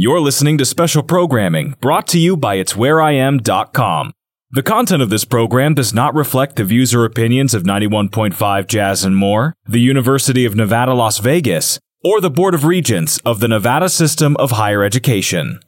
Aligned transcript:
You're 0.00 0.20
listening 0.20 0.58
to 0.58 0.64
special 0.64 1.02
programming 1.02 1.74
brought 1.80 2.06
to 2.08 2.20
you 2.20 2.36
by 2.36 2.58
It'sWhereIam.com. 2.58 4.12
The 4.52 4.62
content 4.62 5.02
of 5.02 5.10
this 5.10 5.24
program 5.24 5.74
does 5.74 5.92
not 5.92 6.14
reflect 6.14 6.54
the 6.54 6.62
views 6.62 6.94
or 6.94 7.04
opinions 7.04 7.52
of 7.52 7.64
91.5 7.64 8.68
Jazz 8.68 9.02
and 9.02 9.16
More, 9.16 9.54
the 9.66 9.80
University 9.80 10.44
of 10.44 10.54
Nevada, 10.54 10.94
Las 10.94 11.18
Vegas, 11.18 11.80
or 12.04 12.20
the 12.20 12.30
Board 12.30 12.54
of 12.54 12.62
Regents 12.62 13.18
of 13.24 13.40
the 13.40 13.48
Nevada 13.48 13.88
System 13.88 14.36
of 14.36 14.52
Higher 14.52 14.84
Education. 14.84 15.58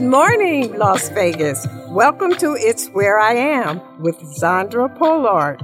Good 0.00 0.08
morning, 0.08 0.78
Las 0.78 1.10
Vegas. 1.10 1.66
Welcome 1.88 2.34
to 2.36 2.56
It's 2.58 2.88
Where 2.88 3.20
I 3.20 3.34
Am 3.34 4.00
with 4.00 4.16
Zandra 4.34 4.88
Polard. 4.96 5.60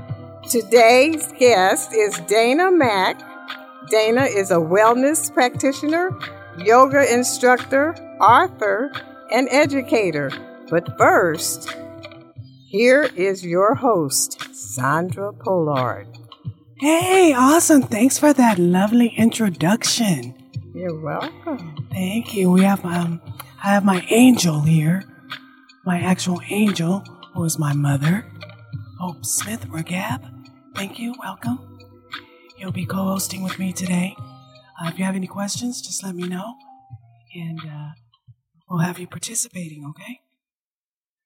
Today's 0.51 1.33
guest 1.39 1.95
is 1.95 2.21
Dana 2.29 2.71
Mack. 2.71 3.19
Dana 3.89 4.25
is 4.25 4.51
a 4.51 4.57
wellness 4.57 5.33
practitioner, 5.33 6.11
yoga 6.59 7.11
instructor, 7.11 7.95
author, 8.21 8.93
and 9.33 9.49
educator. 9.51 10.31
But 10.69 10.98
first, 10.98 11.75
here 12.67 13.09
is 13.17 13.43
your 13.43 13.75
host, 13.75 14.39
Zandra 14.53 15.33
Polard. 15.33 16.15
Hey, 16.78 17.33
awesome. 17.33 17.81
Thanks 17.81 18.19
for 18.19 18.34
that 18.34 18.59
lovely 18.59 19.15
introduction. 19.17 20.34
You're 20.75 21.00
welcome. 21.00 21.89
Thank 21.91 22.34
you. 22.34 22.50
We 22.50 22.65
have 22.65 22.84
um 22.84 23.23
I 23.62 23.69
have 23.71 23.85
my 23.85 24.07
angel 24.11 24.61
here. 24.61 25.03
My 25.85 26.01
actual 26.01 26.41
angel, 26.51 27.01
who 27.33 27.45
is 27.45 27.59
my 27.59 27.73
mother, 27.73 28.27
Hope 28.99 29.25
Smith 29.25 29.67
Regab. 29.69 30.31
Thank 30.75 30.99
you. 30.99 31.15
Welcome. 31.19 31.79
You'll 32.59 32.73
be 32.73 32.87
co-hosting 32.87 33.43
with 33.43 33.59
me 33.59 33.73
today. 33.73 34.15
Uh, 34.19 34.89
if 34.89 34.99
you 34.99 35.05
have 35.05 35.17
any 35.17 35.27
questions, 35.27 35.81
just 35.81 36.05
let 36.05 36.15
me 36.15 36.29
know, 36.29 36.55
and 37.34 37.61
uh, 37.61 37.91
we'll 38.69 38.81
have 38.81 38.99
you 38.99 39.07
participating. 39.07 39.87
Okay. 39.91 40.21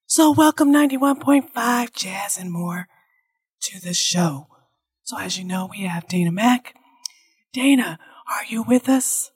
So, 0.05 0.31
welcome 0.31 0.71
91.5 0.71 1.93
Jazz 1.93 2.37
and 2.37 2.51
More 2.51 2.87
to 3.61 3.79
the 3.81 3.93
show. 3.93 4.47
So, 5.03 5.17
as 5.17 5.37
you 5.37 5.43
know, 5.43 5.69
we 5.69 5.81
have 5.81 6.07
Dana 6.07 6.31
Mack. 6.31 6.75
Dana, 7.53 7.99
are 8.27 8.45
you 8.45 8.63
with 8.63 8.87
us? 8.87 9.31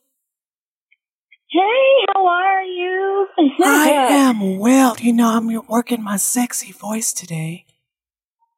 Hey, 1.56 2.06
how 2.14 2.28
are 2.28 2.64
you? 2.64 3.28
I 3.64 3.90
am 4.10 4.60
well. 4.60 4.98
You 5.00 5.14
know, 5.14 5.30
I'm 5.30 5.48
working 5.70 6.04
my 6.04 6.18
sexy 6.18 6.74
voice 6.74 7.14
today. 7.14 7.66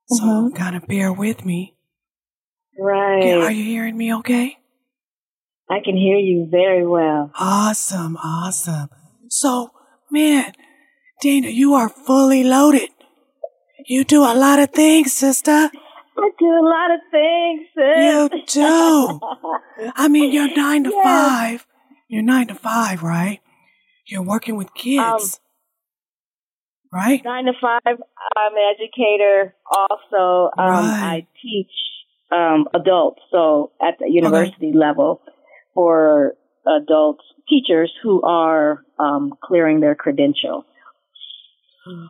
So 0.08 0.24
Mhm. 0.24 0.56
gotta 0.58 0.80
bear 0.80 1.14
with 1.14 1.46
me. 1.46 1.76
Right. 2.80 3.20
Okay, 3.20 3.34
Are 3.34 3.52
you 3.52 3.64
hearing 3.64 3.96
me 3.98 4.16
okay? 4.16 4.58
I 5.70 5.80
can 5.86 5.96
hear 5.96 6.18
you 6.18 6.48
very 6.50 6.88
well. 6.88 7.30
Awesome, 7.38 8.18
awesome. 8.18 8.90
So, 9.30 9.70
man, 10.10 10.54
Dana, 11.22 11.50
you 11.50 11.76
are 11.76 11.90
fully 11.90 12.44
loaded. 12.44 12.90
You 13.86 14.06
do 14.06 14.24
a 14.24 14.34
lot 14.34 14.58
of 14.58 14.72
things, 14.72 15.14
sister. 15.14 15.70
I 16.18 16.30
do 16.40 16.48
a 16.48 16.66
lot 16.66 16.90
of 16.96 17.02
things. 17.12 17.68
You 17.78 18.30
do. 18.48 19.20
I 19.96 20.08
mean, 20.08 20.32
you're 20.32 20.56
nine 20.56 20.84
to 20.86 20.90
Yes. 20.90 21.04
five. 21.04 21.68
You're 22.08 22.24
nine 22.24 22.48
to 22.48 22.56
five, 22.56 23.04
right? 23.04 23.40
You're 24.06 24.22
working 24.24 24.56
with 24.56 24.74
kids. 24.74 25.40
right? 26.92 27.22
Nine 27.24 27.46
to 27.46 27.54
five. 27.62 27.82
I'm 27.86 28.54
an 28.54 28.74
educator. 28.76 29.54
Also, 29.70 30.50
um, 30.58 30.86
Right. 30.86 31.02
I 31.04 31.28
teach 31.42 31.70
um, 32.32 32.68
adults. 32.74 33.22
So 33.32 33.72
at 33.82 33.96
the 34.00 34.10
university 34.10 34.72
level 34.74 35.22
for 35.74 36.36
adults 36.66 37.24
teachers 37.50 37.92
who 38.02 38.22
are 38.24 38.84
um, 39.00 39.34
clearing 39.44 39.80
their 39.82 39.96
credential 39.96 40.66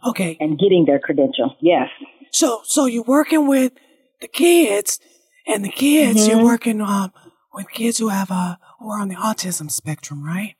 Okay. 0.05 0.37
and 0.39 0.57
getting 0.59 0.85
their 0.85 0.99
credential. 0.99 1.55
Yes. 1.59 1.89
So, 2.31 2.61
so 2.63 2.85
you're 2.85 3.03
working 3.03 3.47
with 3.47 3.73
the 4.21 4.27
kids, 4.27 4.99
and 5.47 5.63
the 5.63 5.69
kids 5.69 6.27
you're 6.27 6.39
Mhm. 6.39 6.43
working 6.43 6.81
um, 6.81 7.13
with 7.53 7.69
kids 7.71 7.97
who 7.99 8.09
have 8.09 8.31
uh, 8.31 8.55
who 8.79 8.89
are 8.91 8.99
on 9.01 9.09
the 9.09 9.15
autism 9.15 9.69
spectrum, 9.71 10.23
right? 10.23 10.55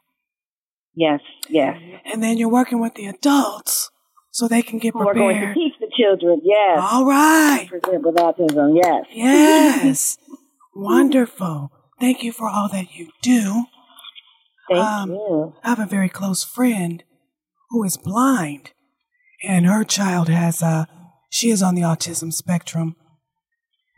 Yes. 0.95 1.19
Yes. 1.47 1.78
And 2.05 2.23
then 2.23 2.38
you're 2.38 2.50
working 2.50 2.81
with 2.81 2.95
the 2.95 3.05
adults 3.05 3.91
so 4.31 4.47
they 4.47 4.61
can 4.63 4.79
get 4.79 4.95
I'm 4.95 5.05
working 5.05 5.25
with 5.28 5.35
to 5.38 5.53
teach 5.53 5.73
the 5.79 5.91
children. 5.95 6.41
Yes. 6.44 6.79
All 6.81 7.06
right. 7.06 7.67
Present 7.69 8.03
with 8.03 8.16
autism. 8.16 8.79
Yes. 8.81 9.06
Yes. 9.13 10.17
Wonderful. 10.75 11.72
Thank 12.00 12.23
you 12.23 12.31
for 12.31 12.47
all 12.50 12.69
that 12.69 12.94
you 12.95 13.09
do. 13.22 13.66
Thank 14.69 14.83
Um, 14.83 15.11
you. 15.11 15.53
I 15.63 15.69
have 15.69 15.79
a 15.79 15.85
very 15.85 16.09
close 16.09 16.44
friend 16.44 17.03
who 17.69 17.83
is 17.83 17.97
blind, 17.97 18.72
and 19.44 19.66
her 19.66 19.83
child 19.83 20.29
has 20.29 20.61
a, 20.61 20.88
she 21.29 21.50
is 21.50 21.61
on 21.63 21.75
the 21.75 21.81
autism 21.81 22.31
spectrum. 22.33 22.95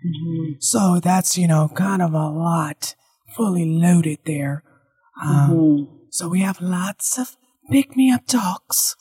Mhm. 0.06 0.56
So 0.62 1.00
that's, 1.02 1.38
you 1.38 1.48
know, 1.48 1.70
kind 1.76 2.02
of 2.02 2.14
a 2.14 2.30
lot 2.30 2.96
fully 3.36 3.66
loaded 3.66 4.20
there. 4.26 4.64
Um, 5.22 5.50
Mhm. 5.50 5.88
So 6.12 6.28
we 6.28 6.40
have 6.42 6.60
lots 6.60 7.18
of 7.20 7.38
pick 7.70 7.96
me 7.96 8.12
up 8.12 8.26
talks. 8.26 8.96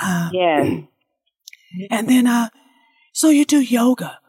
Uh, 0.00 0.30
Yes. 0.32 0.84
And 1.90 2.08
then, 2.08 2.26
uh, 2.26 2.48
so 3.12 3.28
you 3.28 3.44
do 3.44 3.60
yoga. 3.60 4.20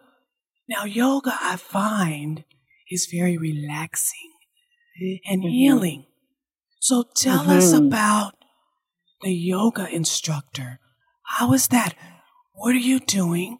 Now, 0.67 0.83
yoga 0.83 1.37
I 1.41 1.55
find 1.55 2.43
is 2.91 3.07
very 3.11 3.37
relaxing 3.37 4.31
and 5.25 5.43
Mhm. 5.43 5.49
healing. 5.49 6.05
So 6.79 7.03
tell 7.15 7.49
us 7.49 7.71
Mhm. 7.73 7.87
about 7.87 8.33
the 9.21 9.33
yoga 9.33 9.87
instructor. 9.89 10.79
How 11.37 11.53
is 11.53 11.67
that? 11.69 11.95
What 12.53 12.75
are 12.75 12.85
you 12.91 12.99
doing 12.99 13.59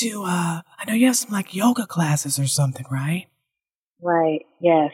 to, 0.00 0.24
uh, 0.24 0.62
I 0.78 0.84
know 0.86 0.94
you 0.94 1.06
have 1.06 1.16
some 1.16 1.30
like 1.30 1.54
yoga 1.54 1.86
classes 1.86 2.38
or 2.38 2.46
something, 2.46 2.86
right? 2.90 3.26
Right. 4.04 4.40
Yes. 4.60 4.90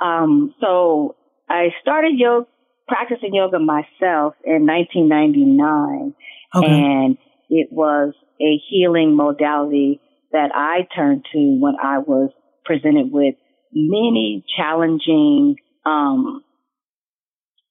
Um, 0.00 0.54
so 0.60 1.16
I 1.48 1.68
started 1.80 2.12
yoga, 2.16 2.46
practicing 2.86 3.34
yoga 3.34 3.58
myself 3.58 4.34
in 4.44 4.66
1999, 4.66 6.14
Okay. 6.54 6.66
and 6.66 7.16
it 7.48 7.68
was 7.70 8.12
a 8.40 8.60
healing 8.68 9.16
modality 9.16 10.00
that 10.32 10.50
I 10.54 10.86
turned 10.94 11.24
to 11.32 11.38
when 11.60 11.74
I 11.82 11.98
was 11.98 12.30
presented 12.64 13.10
with 13.10 13.34
many 13.72 14.44
challenging 14.56 15.56
um, 15.86 16.44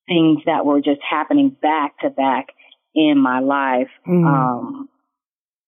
things 0.07 0.39
that 0.47 0.65
were 0.65 0.81
just 0.81 1.01
happening 1.07 1.55
back 1.61 1.99
to 1.99 2.09
back 2.09 2.47
in 2.95 3.19
my 3.19 3.39
life. 3.39 3.89
Mm. 4.07 4.25
um, 4.25 4.89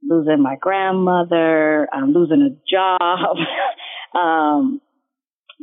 losing 0.05 0.41
my 0.41 0.55
grandmother, 0.59 1.87
um, 1.93 2.13
losing 2.13 2.41
a 2.41 2.69
job, 2.69 3.37
um, 4.21 4.81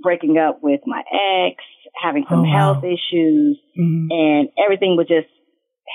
breaking 0.02 0.38
up 0.38 0.62
with 0.62 0.80
my 0.86 1.02
ex, 1.12 1.62
having 2.00 2.24
some 2.28 2.40
Oh, 2.40 2.42
wow. 2.42 2.50
health 2.74 2.84
issues, 2.84 3.60
Mhm. 3.78 4.08
and 4.10 4.48
everything 4.58 4.96
was 4.96 5.06
just 5.08 5.28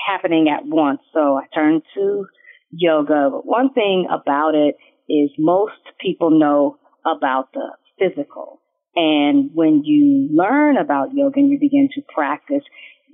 happening 0.06 0.48
at 0.48 0.64
once. 0.66 1.00
So 1.12 1.36
I 1.36 1.46
turned 1.54 1.82
to 1.94 2.26
yoga. 2.70 3.30
But 3.30 3.46
one 3.46 3.70
thing 3.70 4.06
about 4.10 4.54
it 4.54 4.76
is 5.08 5.30
most 5.38 5.80
people 6.00 6.30
know 6.30 6.78
about 7.04 7.52
the 7.52 7.76
physical. 7.98 8.60
And 8.94 9.50
when 9.54 9.84
you 9.84 10.28
learn 10.32 10.76
about 10.76 11.14
yoga 11.14 11.40
and 11.40 11.50
you 11.50 11.58
begin 11.58 11.88
to 11.94 12.02
practice, 12.14 12.64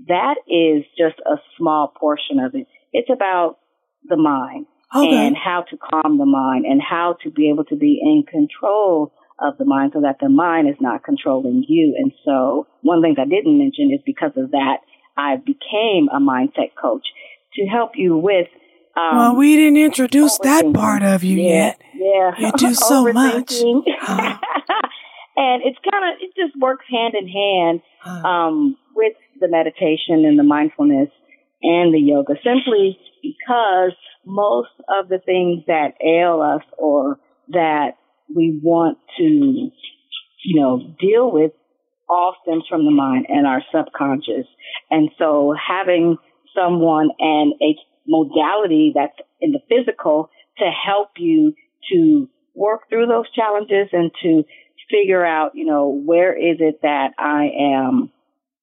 that 0.09 0.37
is 0.49 0.85
just 0.97 1.21
a 1.27 1.37
small 1.57 1.89
portion 1.99 2.39
of 2.39 2.55
it. 2.55 2.67
It's 2.93 3.11
about 3.11 3.59
the 4.05 4.17
mind 4.17 4.67
Okay. 4.95 5.27
and 5.27 5.37
how 5.37 5.63
to 5.63 5.77
calm 5.77 6.19
the 6.19 6.27
mind 6.27 6.67
and 6.67 6.81
how 6.83 7.17
to 7.23 7.31
be 7.31 7.49
able 7.51 7.65
to 7.67 7.77
be 7.77 8.01
in 8.03 8.25
control 8.31 9.13
of 9.39 9.59
the 9.59 9.65
mind 9.65 9.93
so 9.95 10.01
that 10.03 10.17
the 10.21 10.29
mind 10.29 10.69
is 10.69 10.77
not 10.81 11.05
controlling 11.05 11.65
you. 11.67 11.95
And 11.99 12.13
so 12.25 12.67
one 12.83 12.99
of 12.99 13.03
the 13.03 13.09
things 13.09 13.19
I 13.21 13.29
didn't 13.29 13.59
mention 13.59 13.91
is 13.93 14.01
because 14.05 14.33
of 14.37 14.53
that, 14.53 14.79
I 15.17 15.37
became 15.37 16.09
a 16.13 16.21
mindset 16.21 16.75
coach 16.81 17.07
to 17.55 17.67
help 17.67 17.93
you 17.97 18.17
with. 18.17 18.49
Um, 18.97 19.19
well, 19.19 19.37
we 19.37 19.57
didn't 19.57 19.79
introduce 19.79 20.39
that 20.39 20.73
part 20.75 21.03
of 21.03 21.25
you 21.25 21.41
yeah, 21.41 21.51
yet. 21.51 21.83
Yeah. 21.95 22.33
You 22.39 22.53
do 22.57 22.75
so 22.75 23.13
much. 23.13 23.53
Overthinking. 23.53 23.83
Uh. 24.07 24.37
and 25.37 25.63
it's 25.65 25.79
kind 25.91 26.05
of, 26.13 26.21
it 26.21 26.35
just 26.37 26.59
works 26.61 26.85
hand 26.91 27.15
in 27.19 27.29
hand 27.29 27.81
Uh, 28.05 28.29
um, 28.29 28.77
with 28.95 29.15
the 29.41 29.49
meditation 29.49 30.25
and 30.25 30.39
the 30.39 30.43
mindfulness 30.43 31.09
and 31.63 31.95
the 31.95 32.01
yoga 32.01 32.35
simply 32.45 32.99
because 33.23 33.93
most 34.25 34.71
of 34.89 35.09
the 35.09 35.19
things 35.19 35.65
that 35.67 35.95
ail 36.05 36.41
us 36.43 36.63
or 36.79 37.19
that 37.49 37.97
we 38.35 38.59
want 38.63 38.99
to, 39.19 39.25
you 39.25 40.61
know, 40.61 40.95
deal 41.01 41.31
with 41.31 41.53
all 42.09 42.35
stems 42.43 42.65
from 42.69 42.85
the 42.85 42.91
mind 42.91 43.27
and 43.29 43.47
our 43.47 43.63
subconscious. 43.75 44.47
And 44.91 45.11
so 45.19 45.55
having 45.57 46.17
someone 46.55 47.11
and 47.19 47.55
a 47.63 47.77
modality 48.07 48.93
that's 48.95 49.17
in 49.41 49.53
the 49.53 49.61
physical 49.69 50.31
to 50.59 50.65
help 50.65 51.11
you 51.17 51.55
to 51.93 52.29
work 52.55 52.89
through 52.89 53.07
those 53.07 53.31
challenges 53.35 53.89
and 53.93 54.11
to 54.23 54.45
figure 54.91 55.25
out, 55.25 55.53
you 55.55 55.65
know, 55.65 55.89
where 56.05 56.37
is 56.37 56.59
it 56.61 56.81
that 56.83 57.13
I 57.19 57.49
am 57.59 58.11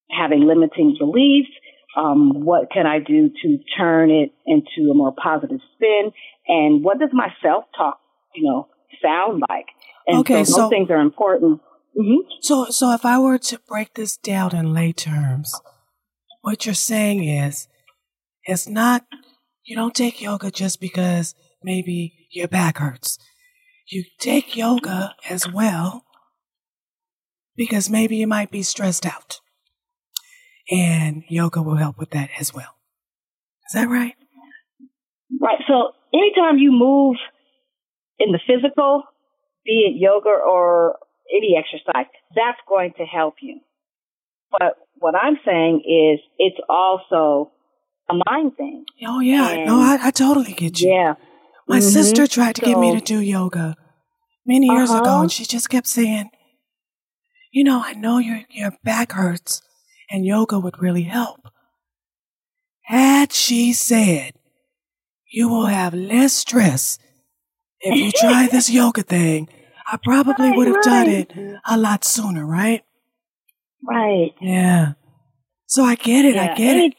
having 0.09 0.41
limiting 0.41 0.95
beliefs? 0.99 1.49
Um, 1.97 2.45
what 2.45 2.71
can 2.71 2.85
I 2.85 2.99
do 2.99 3.29
to 3.41 3.57
turn 3.77 4.11
it 4.11 4.31
into 4.45 4.91
a 4.91 4.93
more 4.93 5.13
positive 5.13 5.59
spin? 5.75 6.11
And 6.47 6.83
what 6.83 6.99
does 6.99 7.09
my 7.11 7.29
self 7.41 7.65
talk, 7.75 7.99
you 8.35 8.43
know, 8.43 8.67
sound 9.01 9.43
like? 9.49 9.67
And 10.07 10.19
Okay, 10.19 10.43
so 10.43 10.51
so- 10.53 10.61
those 10.61 10.69
things 10.69 10.89
are 10.89 11.01
important. 11.01 11.61
hmm 11.95 12.17
So, 12.41 12.65
so 12.69 12.91
if 12.93 13.05
I 13.05 13.19
were 13.19 13.37
to 13.37 13.59
break 13.67 13.93
this 13.93 14.17
down 14.17 14.55
in 14.55 14.73
lay 14.73 14.91
terms, 14.93 15.53
what 16.41 16.65
you're 16.65 16.75
saying 16.75 17.23
is, 17.23 17.67
it's 18.45 18.67
not, 18.67 19.05
you 19.65 19.75
don't 19.75 19.93
take 19.93 20.21
yoga 20.21 20.49
just 20.49 20.79
because 20.79 21.35
maybe 21.63 22.27
your 22.31 22.47
back 22.47 22.77
hurts. 22.77 23.17
You 23.87 24.03
take 24.19 24.55
yoga 24.55 25.15
as 25.29 25.51
well 25.51 26.05
because 27.55 27.89
maybe 27.89 28.15
you 28.17 28.27
might 28.27 28.51
be 28.51 28.63
stressed 28.63 29.05
out. 29.05 29.41
And 30.71 31.23
yoga 31.27 31.61
will 31.61 31.75
help 31.75 31.97
with 31.97 32.11
that 32.11 32.29
as 32.39 32.53
well. 32.53 32.75
Is 33.67 33.73
that 33.73 33.89
right? 33.89 34.15
Right. 35.41 35.59
So 35.67 35.91
anytime 36.13 36.57
you 36.57 36.71
move 36.71 37.17
in 38.19 38.31
the 38.31 38.39
physical, 38.45 39.03
be 39.65 39.85
it 39.87 39.99
yoga 39.99 40.29
or 40.29 40.97
any 41.35 41.55
exercise, 41.57 42.07
that's 42.35 42.57
going 42.67 42.93
to 42.97 43.05
help 43.05 43.35
you. 43.41 43.59
But 44.51 44.75
what 44.95 45.15
I'm 45.15 45.37
saying 45.45 45.81
is 45.85 46.19
it's 46.37 46.59
also 46.67 47.51
a 48.09 48.13
mind 48.29 48.57
thing. 48.57 48.85
Oh, 49.07 49.19
yeah. 49.19 49.49
And- 49.49 49.65
no, 49.67 49.79
I, 49.79 49.97
I 50.07 50.11
totally 50.11 50.53
get 50.53 50.79
you. 50.81 50.91
Yeah. 50.91 51.13
My 51.67 51.77
Mhm. 51.79 51.91
sister 51.93 52.25
tried 52.27 52.55
to 52.55 52.61
get 52.61 52.77
me 52.79 52.95
to 52.97 52.99
do 52.99 53.19
yoga 53.21 53.75
many 54.45 54.65
years 54.67 54.89
ago, 54.89 55.03
Uh-huh. 55.05 55.21
and 55.21 55.31
she 55.31 55.45
just 55.45 55.69
kept 55.69 55.85
saying, 55.85 56.31
"You 57.51 57.63
know, 57.63 57.81
I 57.85 57.93
know 57.93 58.17
your 58.17 58.41
your 58.49 58.71
back 58.83 59.11
hurts, 59.11 59.61
and 60.09 60.25
yoga 60.25 60.57
would 60.59 60.81
really 60.81 61.03
help." 61.03 61.41
Had 62.85 63.31
she 63.31 63.73
said, 63.73 64.33
"You 65.31 65.47
will 65.47 65.67
have 65.67 65.93
less 65.93 66.33
stress 66.33 66.97
if 67.81 67.95
you 67.95 68.11
try 68.11 68.47
this 68.47 68.69
yoga 68.69 69.03
thing," 69.03 69.47
I 69.91 69.97
probably 69.97 70.49
Right, 70.49 70.57
would 70.57 70.67
have 70.67 70.81
done 70.83 71.07
it 71.09 71.33
a 71.65 71.77
lot 71.77 72.03
sooner, 72.03 72.45
right? 72.45 72.83
Right. 73.83 74.33
Yeah. 74.41 74.93
So 75.65 75.83
I 75.83 75.95
get 75.95 76.25
it. 76.25 76.35
I 76.35 76.47
get 76.53 76.75
any- 76.75 76.87
it. 76.87 76.93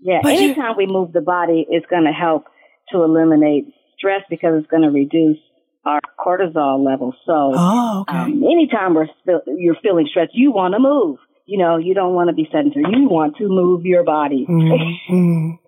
Yeah. 0.00 0.20
But 0.22 0.34
you- 0.38 0.50
anytime 0.50 0.76
we 0.76 0.86
move 0.86 1.12
the 1.12 1.20
body, 1.20 1.66
it's 1.68 1.86
going 1.86 2.04
to 2.04 2.12
help 2.12 2.44
to 2.92 3.02
eliminate 3.02 3.66
stress 3.96 4.22
because 4.30 4.58
it's 4.58 4.70
going 4.70 4.82
to 4.84 4.90
reduce 4.90 5.38
our 5.84 6.00
cortisol 6.18 6.84
levels. 6.84 7.14
So, 7.26 7.52
Oh, 7.54 8.00
okay. 8.08 8.16
Um, 8.18 8.44
anytime 8.44 8.94
we're 8.94 9.08
you're 9.56 9.76
feeling 9.82 10.06
stressed, 10.08 10.32
you 10.34 10.52
want 10.52 10.74
to 10.74 10.80
move. 10.80 11.18
You 11.46 11.58
know, 11.58 11.78
you 11.78 11.94
don't 11.94 12.14
want 12.14 12.28
to 12.28 12.34
be 12.34 12.46
sedentary. 12.52 12.84
You 12.90 13.08
want 13.08 13.36
to 13.38 13.48
move 13.48 13.84
your 13.86 14.04
body. 14.04 14.46
Mhm, 14.48 14.96
mhm. 15.08 15.58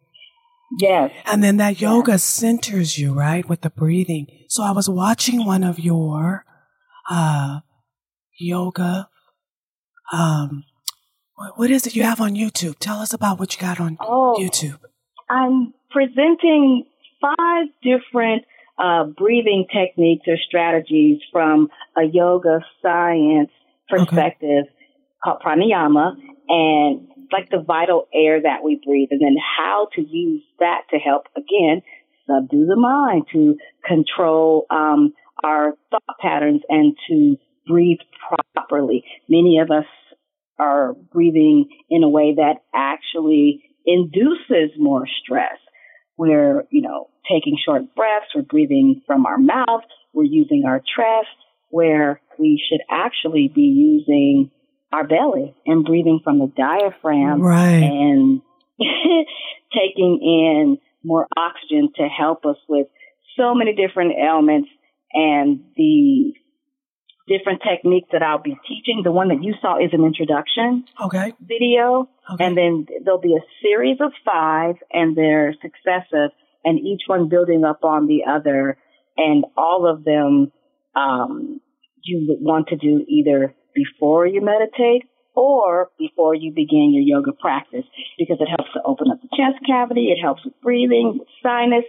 Yes. 0.79 1.13
And 1.27 1.43
then 1.43 1.57
that 1.59 1.81
yoga 1.81 2.19
centers 2.19 2.99
you, 2.99 3.15
right, 3.15 3.49
with 3.49 3.63
the 3.63 3.71
breathing. 3.71 4.27
So 4.49 4.63
I 4.63 4.73
was 4.73 4.89
watching 4.89 5.45
one 5.45 5.65
of 5.65 5.79
your 5.79 6.45
uh 7.09 7.61
yoga 8.39 9.09
um 10.13 10.65
what, 11.57 11.71
is 11.71 11.87
it 11.87 11.97
you 11.97 12.03
have 12.03 12.21
on 12.21 12.35
YouTube? 12.35 12.79
Tell 12.79 12.99
us 12.99 13.15
about 13.15 13.39
what 13.39 13.55
you 13.55 13.61
got 13.61 13.81
on 13.81 13.97
Oh, 14.01 14.37
YouTube. 14.39 14.79
I'm 15.31 15.73
presenting 15.91 16.85
five 17.21 17.67
different 17.83 18.45
uh, 18.79 19.05
breathing 19.05 19.67
techniques 19.73 20.27
or 20.27 20.37
strategies 20.47 21.21
from 21.33 21.69
a 21.97 22.05
yoga 22.05 22.61
science 22.83 23.51
perspective 23.89 24.65
called 25.23 25.41
pranayama 25.45 26.15
and 26.49 27.09
like 27.33 27.51
the 27.51 27.63
vital 27.65 28.09
air 28.15 28.43
that 28.43 28.63
we 28.65 28.81
breathe 28.85 29.09
and 29.11 29.21
then 29.21 29.37
how 29.59 29.89
to 29.95 30.03
use 30.03 30.43
that 30.59 30.83
to 30.91 30.97
help 30.99 31.27
again 31.37 31.83
subdue 32.27 32.67
the 32.67 32.77
mind 32.77 33.25
to 33.33 33.57
control 33.87 34.67
um, 34.71 35.13
our 35.43 35.75
thought 35.91 36.19
patterns 36.21 36.63
and 36.69 36.97
to 37.09 37.37
breathe 37.67 37.99
properly. 38.55 39.05
Many 39.29 39.59
of 39.59 39.71
us 39.71 39.87
are 40.59 40.95
breathing 41.13 41.69
in 41.89 42.03
a 42.03 42.09
way 42.09 42.35
that 42.37 42.63
actually 42.75 43.65
induces 43.87 44.77
more 44.79 45.07
stress. 45.23 45.59
We're, 46.17 46.65
you 46.71 46.83
know, 46.83 47.09
taking 47.31 47.57
short 47.65 47.95
breaths, 47.95 48.27
we're 48.35 48.43
breathing 48.43 49.03
from 49.07 49.25
our 49.25 49.39
mouth, 49.39 49.85
we're 50.13 50.25
using 50.25 50.65
our 50.67 50.81
chest, 50.81 51.29
where 51.71 52.21
we 52.39 52.63
should 52.69 52.81
actually 52.91 53.51
be 53.55 53.63
using 53.63 54.51
our 54.93 55.07
belly 55.07 55.55
and 55.67 55.85
breathing 55.85 56.21
from 56.23 56.39
the 56.39 56.53
diaphragm 56.57 57.41
Right. 57.41 57.83
and 57.83 58.43
taking 59.73 60.19
in 60.23 60.79
more 61.05 61.27
oxygen 61.37 61.91
to 61.97 62.09
help 62.09 62.45
us 62.45 62.57
with 62.69 62.87
so 63.39 63.55
many 63.55 63.75
different 63.75 64.13
ailments 64.19 64.69
and 65.13 65.61
the 65.77 66.33
different 67.29 67.63
techniques 67.63 68.09
that 68.13 68.23
I'll 68.23 68.43
be 68.43 68.57
teaching. 68.67 69.03
The 69.05 69.13
one 69.13 69.29
that 69.29 69.43
you 69.43 69.55
saw 69.63 69.77
is 69.79 69.91
an 69.93 70.05
introduction 70.05 70.85
Okay. 71.05 71.33
video, 71.41 72.09
Okay. 72.33 72.45
and 72.45 72.57
then 72.57 72.87
there'll 73.05 73.21
be 73.21 73.35
a 73.37 73.45
series 73.63 73.99
of 74.01 74.13
five, 74.25 74.77
and 74.93 75.17
they're 75.17 75.55
successive, 75.63 76.31
and 76.65 76.79
each 76.79 77.03
one 77.07 77.29
building 77.29 77.65
up 77.65 77.85
on 77.85 78.07
the 78.07 78.25
other, 78.29 78.77
and 79.17 79.45
all 79.57 79.87
of 79.89 80.05
them 80.05 80.53
um, 80.97 81.61
you 82.03 82.37
want 82.41 82.69
to 82.69 82.77
do 82.77 83.05
either 83.09 83.55
before 83.75 84.27
you 84.27 84.41
meditate 84.41 85.05
or 85.35 85.91
before 85.99 86.35
you 86.35 86.53
begin 86.53 86.93
your 86.93 87.03
yoga 87.03 87.33
practice 87.33 87.85
because 88.19 88.39
it 88.41 88.49
helps 88.49 88.73
to 88.75 88.81
open 88.85 89.11
up 89.11 89.21
the 89.23 89.29
chest 89.31 89.65
cavity, 89.67 90.09
it 90.11 90.21
helps 90.21 90.45
with 90.45 90.55
breathing, 90.63 91.19
with 91.19 91.29
sinus 91.43 91.85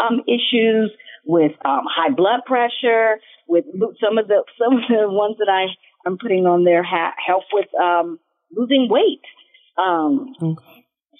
um, 0.00 0.20
issues, 0.26 0.92
with 1.26 1.52
um, 1.64 1.84
high 1.88 2.10
blood 2.14 2.40
pressure, 2.46 3.18
with 3.48 3.64
some 4.00 4.18
of 4.18 4.28
the 4.28 4.42
some 4.58 4.78
of 4.78 4.82
the 4.88 5.08
ones 5.10 5.36
that 5.38 5.48
I 5.50 5.66
I'm 6.06 6.18
putting 6.18 6.46
on 6.46 6.64
there 6.64 6.82
ha- 6.82 7.14
help 7.24 7.44
with 7.52 7.68
um, 7.80 8.18
losing 8.54 8.88
weight. 8.90 9.22
Um, 9.76 10.34
Okay. 10.40 10.62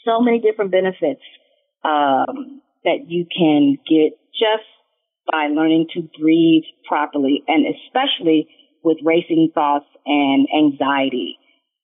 so 0.05 0.21
many 0.21 0.39
different 0.41 0.71
benefits 0.71 1.23
um, 1.85 2.61
that 2.85 3.09
you 3.09 3.27
can 3.27 3.79
get 3.89 4.19
just 4.33 4.69
by 5.31 5.49
learning 5.49 5.87
to 5.95 6.03
breathe 6.21 6.65
properly, 6.87 7.43
and 7.49 7.65
especially 7.67 8.49
with 8.85 8.99
racing 9.05 9.51
thoughts 9.55 9.87
and 10.07 10.47
anxiety, 10.57 11.39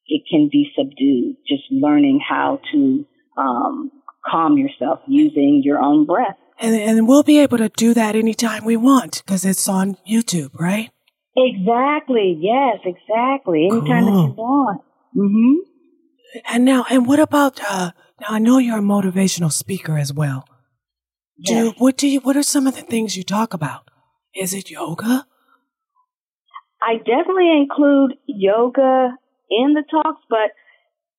it 0.07 0.23
can 0.31 0.49
be 0.53 0.71
subdued. 0.77 1.37
Just 1.49 1.65
learning 1.71 2.21
how 2.27 2.61
to 2.73 3.07
um, 3.39 3.91
calm 4.25 4.59
yourself 4.59 5.01
using 5.09 5.63
your 5.65 5.79
own 5.79 6.07
breath. 6.07 6.37
And 6.59 6.75
and 6.75 7.09
we'll 7.09 7.23
be 7.23 7.39
able 7.39 7.57
to 7.59 7.71
do 7.71 7.95
that 7.95 8.15
anytime 8.15 8.65
we 8.65 8.77
want 8.77 9.23
because 9.25 9.45
it's 9.47 9.67
on 9.67 9.97
YouTube, 10.09 10.51
right? 10.61 10.91
Exactly. 11.37 12.37
Yes. 12.39 12.79
Exactly. 12.85 13.67
Anytime 13.71 14.05
that 14.05 14.11
you 14.11 14.35
want. 14.37 14.83
Mm-hmm. 15.17 15.71
And 16.53 16.65
now, 16.65 16.85
and 16.91 17.07
what 17.07 17.19
about? 17.19 17.61
uh 17.69 17.93
Now 18.21 18.27
I 18.31 18.39
know 18.39 18.59
you're 18.59 18.79
a 18.79 18.83
motivational 18.83 19.51
speaker 19.51 19.97
as 19.97 20.13
well. 20.13 20.45
Do 21.43 21.55
Yes. 21.55 21.75
what 21.79 21.97
do 21.97 22.07
you? 22.07 22.21
What 22.21 22.37
are 22.37 22.43
some 22.43 22.67
of 22.67 22.75
the 22.77 22.83
things 22.83 23.17
you 23.17 23.25
talk 23.25 23.55
about? 23.55 23.89
Is 24.35 24.53
it 24.53 24.71
yoga? 24.71 25.27
I 26.83 26.97
definitely 26.97 27.53
include 27.61 28.15
yoga 28.27 29.11
in 29.51 29.75
the 29.75 29.83
talks, 29.91 30.23
but 30.29 30.53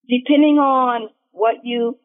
depending 0.10 0.58
on 0.58 1.10
what 1.32 1.56
you 1.63 1.98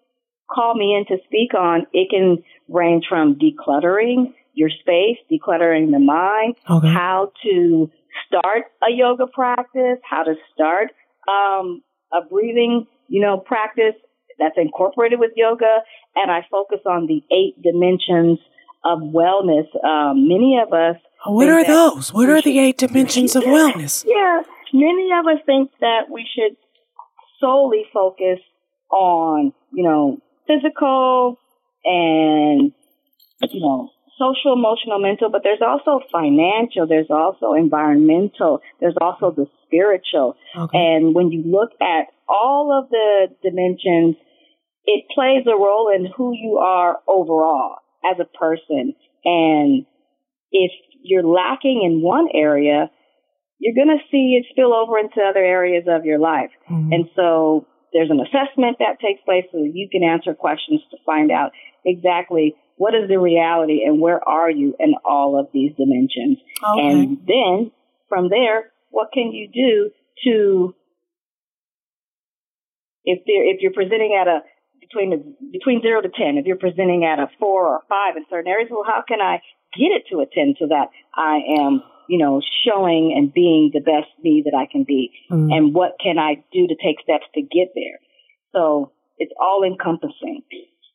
call 0.52 0.74
me 0.74 0.94
in 0.94 1.04
to 1.06 1.22
speak 1.24 1.54
on, 1.54 1.86
it 1.92 2.08
can 2.10 2.42
range 2.68 3.06
from 3.08 3.36
decluttering 3.36 4.34
your 4.54 4.70
space, 4.70 5.18
decluttering 5.30 5.90
the 5.90 5.98
mind, 5.98 6.54
Okay. 6.70 6.88
how 6.88 7.32
to 7.44 7.90
start 8.26 8.64
a 8.82 8.92
yoga 8.92 9.26
practice, 9.26 9.98
how 10.08 10.22
to 10.22 10.34
start 10.54 10.90
um, 11.28 11.82
a 12.12 12.24
breathing, 12.28 12.86
you 13.08 13.20
know, 13.20 13.38
practice 13.38 13.94
that's 14.38 14.54
incorporated 14.56 15.18
with 15.18 15.32
yoga, 15.36 15.78
and 16.14 16.30
I 16.30 16.46
focus 16.50 16.80
on 16.86 17.06
the 17.06 17.22
eight 17.34 17.60
dimensions 17.62 18.38
of 18.84 19.00
wellness. 19.00 19.66
Um, 19.84 20.28
many 20.28 20.58
of 20.64 20.72
us 20.72 20.96
What 21.28 21.48
are 21.48 21.64
those? 21.64 22.12
What 22.12 22.28
we 22.28 22.34
are 22.34 22.42
the 22.42 22.58
eight 22.58 22.78
dimensions 22.78 23.36
of 23.36 23.44
wellness? 23.44 24.04
yeah, 24.06 24.42
many 24.72 25.10
of 25.18 25.26
us 25.26 25.42
think 25.46 25.70
that 25.80 26.10
we 26.10 26.26
should 26.34 26.56
solely 27.40 27.84
focus 27.92 28.38
on, 28.90 29.52
you 29.72 29.84
know, 29.84 30.18
physical 30.46 31.38
and, 31.84 32.72
you 33.50 33.60
know, 33.60 33.90
social, 34.18 34.54
emotional, 34.54 34.98
mental, 34.98 35.30
but 35.30 35.42
there's 35.44 35.60
also 35.60 36.00
financial, 36.10 36.86
there's 36.86 37.10
also 37.10 37.52
environmental, 37.52 38.60
there's 38.80 38.96
also 39.00 39.30
the 39.30 39.46
spiritual. 39.66 40.36
Okay. 40.56 40.78
And 40.78 41.14
when 41.14 41.30
you 41.30 41.42
look 41.44 41.70
at 41.80 42.08
all 42.28 42.72
of 42.82 42.90
the 42.90 43.28
dimensions, 43.42 44.16
it 44.84 45.04
plays 45.14 45.44
a 45.46 45.56
role 45.56 45.92
in 45.94 46.06
who 46.16 46.32
you 46.32 46.58
are 46.58 46.98
overall 47.06 47.76
as 48.04 48.16
a 48.20 48.38
person. 48.38 48.94
And 49.24 49.84
if 50.50 50.72
you're 51.02 51.22
lacking 51.26 51.82
in 51.84 52.02
one 52.02 52.28
area, 52.34 52.90
you're 53.58 53.74
going 53.74 53.96
to 53.96 54.04
see 54.10 54.38
it 54.38 54.46
spill 54.50 54.74
over 54.74 54.98
into 54.98 55.20
other 55.20 55.44
areas 55.44 55.84
of 55.88 56.04
your 56.04 56.18
life. 56.18 56.50
Mhm. 56.70 56.94
And 56.94 57.10
so 57.14 57.66
there's 57.92 58.10
an 58.10 58.20
assessment 58.20 58.78
that 58.78 59.00
takes 59.00 59.22
place 59.22 59.44
so 59.50 59.58
you 59.58 59.88
can 59.90 60.02
answer 60.02 60.34
questions 60.34 60.82
to 60.90 60.96
find 61.06 61.30
out 61.30 61.52
exactly 61.84 62.54
what 62.76 62.94
is 62.94 63.08
the 63.08 63.18
reality 63.18 63.82
and 63.84 64.00
where 64.00 64.20
are 64.28 64.50
you 64.50 64.74
in 64.78 64.94
all 65.04 65.38
of 65.38 65.48
these 65.52 65.72
dimensions. 65.76 66.38
okay. 66.62 66.88
And 66.88 67.18
then 67.26 67.70
from 68.08 68.28
there, 68.28 68.70
what 68.90 69.12
can 69.12 69.32
you 69.32 69.48
do 69.48 69.90
to 70.24 70.74
if 73.04 73.20
there 73.26 73.44
if 73.46 73.62
you're 73.62 73.72
presenting 73.72 74.18
at 74.20 74.26
a 74.28 74.40
between 74.80 75.10
the, 75.10 75.18
between 75.52 75.80
zero 75.82 76.00
to 76.00 76.08
ten, 76.08 76.36
if 76.38 76.46
you're 76.46 76.56
presenting 76.56 77.04
at 77.04 77.18
a 77.18 77.28
four 77.40 77.66
or 77.68 77.82
five 77.88 78.16
in 78.16 78.24
certain 78.30 78.50
areas, 78.50 78.68
well, 78.70 78.84
how 78.86 79.02
can 79.06 79.20
I 79.20 79.40
get 79.76 79.92
it 79.92 80.04
to 80.10 80.20
a 80.20 80.26
ten 80.26 80.54
so 80.58 80.66
that 80.68 80.88
I 81.14 81.40
am, 81.60 81.82
you 82.08 82.18
know, 82.18 82.40
showing 82.66 83.12
and 83.16 83.32
being 83.32 83.70
the 83.72 83.80
best 83.80 84.08
me 84.22 84.42
that 84.46 84.56
I 84.56 84.66
can 84.70 84.84
be, 84.84 85.10
Mm. 85.30 85.52
and 85.54 85.74
what 85.74 85.96
can 86.02 86.18
I 86.18 86.42
do 86.52 86.66
to 86.66 86.74
take 86.74 87.00
steps 87.02 87.26
to 87.34 87.42
get 87.42 87.68
there? 87.74 87.98
So 88.52 88.92
it's 89.18 89.32
all 89.40 89.62
encompassing. 89.64 90.42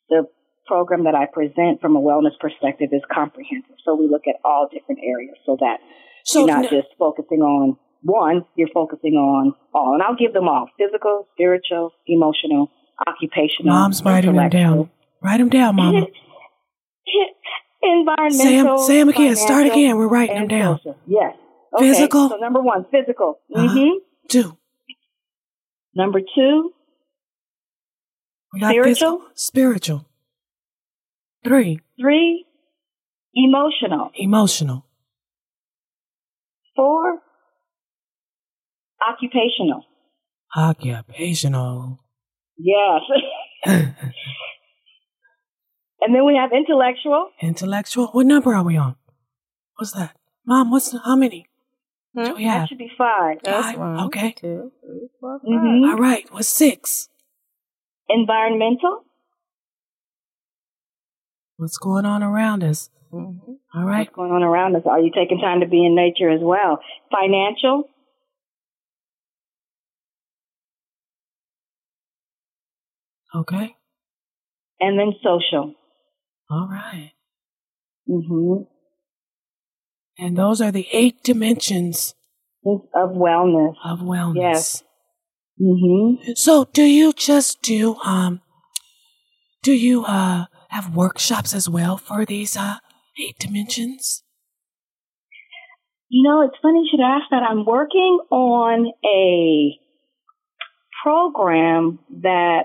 The 0.08 0.26
program 0.66 1.04
that 1.04 1.14
I 1.14 1.26
present 1.26 1.80
from 1.80 1.96
a 1.96 2.00
wellness 2.00 2.38
perspective 2.40 2.90
is 2.92 3.02
comprehensive. 3.12 3.76
So 3.84 3.94
we 3.94 4.06
look 4.08 4.26
at 4.28 4.36
all 4.44 4.68
different 4.72 5.00
areas 5.04 5.36
so 5.46 5.56
that 5.60 5.78
so 6.24 6.40
you're 6.40 6.48
not 6.48 6.70
just 6.70 6.88
focusing 6.98 7.40
on 7.42 7.76
one, 8.02 8.44
you're 8.56 8.68
focusing 8.72 9.14
on 9.14 9.54
all. 9.74 9.94
And 9.94 10.02
I'll 10.02 10.14
give 10.16 10.32
them 10.32 10.48
all 10.48 10.68
physical, 10.78 11.26
spiritual, 11.34 11.92
emotional, 12.06 12.70
occupational. 13.06 13.74
mom's 13.74 14.02
writing 14.04 14.34
them 14.36 14.48
down. 14.50 14.90
Write 15.22 15.38
them 15.38 15.48
down, 15.48 15.76
mama. 15.76 16.06
Environmental. 17.82 18.78
Sam, 18.78 18.86
Sam 18.86 19.08
again. 19.08 19.36
Start 19.36 19.66
again. 19.66 19.96
We're 19.96 20.08
writing 20.08 20.36
them 20.36 20.48
down. 20.48 20.78
social. 20.78 20.96
Yes. 21.06 21.34
Okay, 21.74 21.88
Physical? 21.90 22.28
So 22.28 22.36
number 22.36 22.60
one, 22.60 22.84
physical. 22.90 23.40
Uh-huh. 23.54 23.68
hmm 23.74 23.88
Two. 24.28 24.56
Number 25.94 26.20
two, 26.20 26.72
Spiritual? 28.54 28.84
physical, 28.84 29.20
spiritual. 29.34 30.06
Three. 31.44 31.80
three, 32.00 32.46
emotional. 33.34 34.10
Emotional. 34.14 34.86
Four, 36.76 37.18
occupational. 39.06 39.84
Occupational. 40.56 41.98
Yes. 42.56 43.00
and 46.04 46.14
then 46.14 46.24
we 46.26 46.36
have 46.36 46.50
intellectual. 46.52 47.30
Intellectual. 47.40 48.08
What 48.08 48.26
number 48.26 48.54
are 48.54 48.62
we 48.64 48.76
on? 48.76 48.96
What's 49.76 49.92
that? 49.92 50.16
Mom, 50.46 50.70
what's 50.70 50.90
the, 50.90 50.98
how 51.04 51.16
many 51.16 51.46
Hmm? 52.14 52.24
do 52.24 52.34
we 52.34 52.44
That 52.44 52.50
have? 52.60 52.68
should 52.68 52.78
be 52.78 52.90
five. 52.98 53.38
That's 53.42 53.68
Five, 53.68 53.78
one, 53.78 54.00
okay. 54.06 54.32
two, 54.32 54.70
three, 54.84 55.08
four, 55.20 55.38
five. 55.40 55.48
Mhm. 55.48 55.90
All 55.90 55.96
right. 55.98 56.30
What's 56.32 56.48
six? 56.48 57.08
Environmental. 58.08 59.04
What's 61.56 61.78
going 61.78 62.04
on 62.04 62.22
around 62.22 62.62
us? 62.64 62.90
Mhm. 63.12 63.58
All 63.74 63.84
right. 63.84 64.06
What's 64.08 64.14
going 64.16 64.32
on 64.32 64.42
around 64.42 64.76
us? 64.76 64.82
Are 64.84 65.00
you 65.00 65.10
taking 65.14 65.38
time 65.38 65.60
to 65.60 65.66
be 65.66 65.84
in 65.86 65.94
nature 65.94 66.28
as 66.28 66.40
well? 66.42 66.80
Financial. 67.10 67.88
Okay. 73.34 73.74
And 74.80 74.98
then 74.98 75.12
social. 75.22 75.74
All 76.52 76.68
right. 76.70 77.12
hmm 78.06 78.64
And 80.18 80.36
those 80.36 80.60
are 80.60 80.70
the 80.70 80.86
eight 80.92 81.22
dimensions 81.24 82.14
Of 82.66 82.82
wellness. 83.16 83.74
of 83.82 84.00
wellness. 84.00 84.36
Yes. 84.36 84.82
hmm 85.58 86.32
So 86.34 86.64
do 86.74 86.82
you 86.82 87.14
just 87.14 87.62
do 87.62 87.96
um 88.04 88.42
do 89.62 89.72
you 89.72 90.04
uh 90.04 90.44
have 90.68 90.94
workshops 90.94 91.54
as 91.54 91.70
well 91.70 91.96
for 91.96 92.26
these 92.26 92.54
uh 92.56 92.76
eight 93.18 93.38
dimensions? 93.38 94.22
You 96.10 96.28
know, 96.28 96.42
it's 96.42 96.56
funny 96.60 96.80
you 96.80 96.88
should 96.90 97.00
ask 97.02 97.24
that. 97.30 97.42
I'm 97.42 97.64
working 97.64 98.18
on 98.30 98.92
a 99.06 99.78
program 101.02 101.98
that 102.20 102.64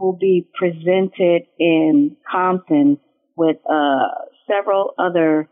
will 0.00 0.16
be 0.16 0.48
presented 0.58 1.42
in 1.58 2.16
Compton 2.32 2.98
with 3.38 3.56
uh, 3.70 4.08
several 4.48 4.92
other 4.98 5.48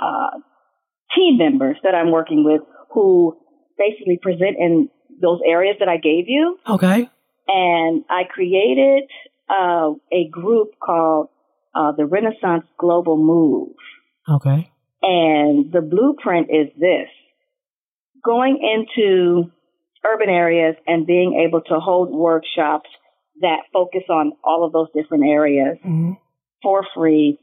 uh, 0.00 0.38
team 1.14 1.38
members 1.38 1.76
that 1.82 1.94
I'm 1.94 2.10
working 2.10 2.44
with 2.44 2.62
who 2.92 3.36
basically 3.78 4.18
present 4.20 4.56
in 4.58 4.88
those 5.20 5.40
areas 5.46 5.76
that 5.80 5.88
I 5.88 5.96
gave 5.96 6.24
you. 6.28 6.58
Okay. 6.68 7.08
And 7.48 8.04
I 8.10 8.22
created 8.28 9.04
uh, 9.48 9.92
a 10.12 10.28
group 10.30 10.70
called 10.82 11.28
uh, 11.74 11.92
the 11.92 12.06
Renaissance 12.06 12.64
Global 12.78 13.16
Move. 13.16 13.76
Okay. 14.28 14.70
And 15.02 15.70
the 15.72 15.82
blueprint 15.82 16.48
is 16.50 16.68
this 16.78 17.08
going 18.24 18.58
into 18.58 19.50
urban 20.04 20.28
areas 20.28 20.76
and 20.86 21.06
being 21.06 21.44
able 21.46 21.60
to 21.60 21.78
hold 21.78 22.10
workshops 22.10 22.88
that 23.40 23.60
focus 23.72 24.02
on 24.08 24.32
all 24.42 24.64
of 24.64 24.72
those 24.72 24.88
different 24.94 25.24
areas 25.24 25.76
hmm 25.82 26.12
for 26.62 26.84
free, 26.94 27.38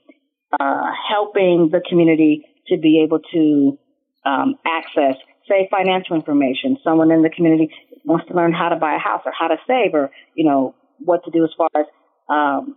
uh, 0.59 0.91
helping 1.09 1.69
the 1.71 1.81
community 1.87 2.45
to 2.67 2.77
be 2.77 3.03
able 3.03 3.19
to 3.33 3.77
um, 4.25 4.55
access, 4.65 5.15
say, 5.47 5.67
financial 5.69 6.15
information. 6.15 6.77
Someone 6.83 7.11
in 7.11 7.21
the 7.21 7.29
community 7.29 7.69
wants 8.05 8.27
to 8.27 8.33
learn 8.33 8.53
how 8.53 8.69
to 8.69 8.75
buy 8.75 8.95
a 8.95 8.99
house 8.99 9.21
or 9.25 9.31
how 9.37 9.47
to 9.47 9.57
save 9.67 9.93
or, 9.93 10.11
you 10.35 10.45
know, 10.45 10.75
what 10.99 11.23
to 11.25 11.31
do 11.31 11.43
as 11.43 11.49
far 11.57 11.69
as 11.75 11.85
um, 12.29 12.75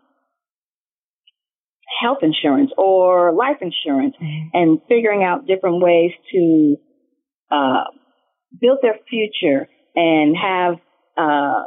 health 2.01 2.19
insurance 2.23 2.71
or 2.77 3.33
life 3.33 3.59
insurance 3.61 4.15
Mhm. 4.21 4.51
and 4.55 4.83
figuring 4.89 5.23
out 5.23 5.47
different 5.47 5.83
ways 5.83 6.13
to 6.33 6.77
uh, 7.51 7.85
build 8.61 8.79
their 8.83 8.99
future 9.09 9.69
and 9.95 10.37
have 10.37 10.81
uh, 11.17 11.65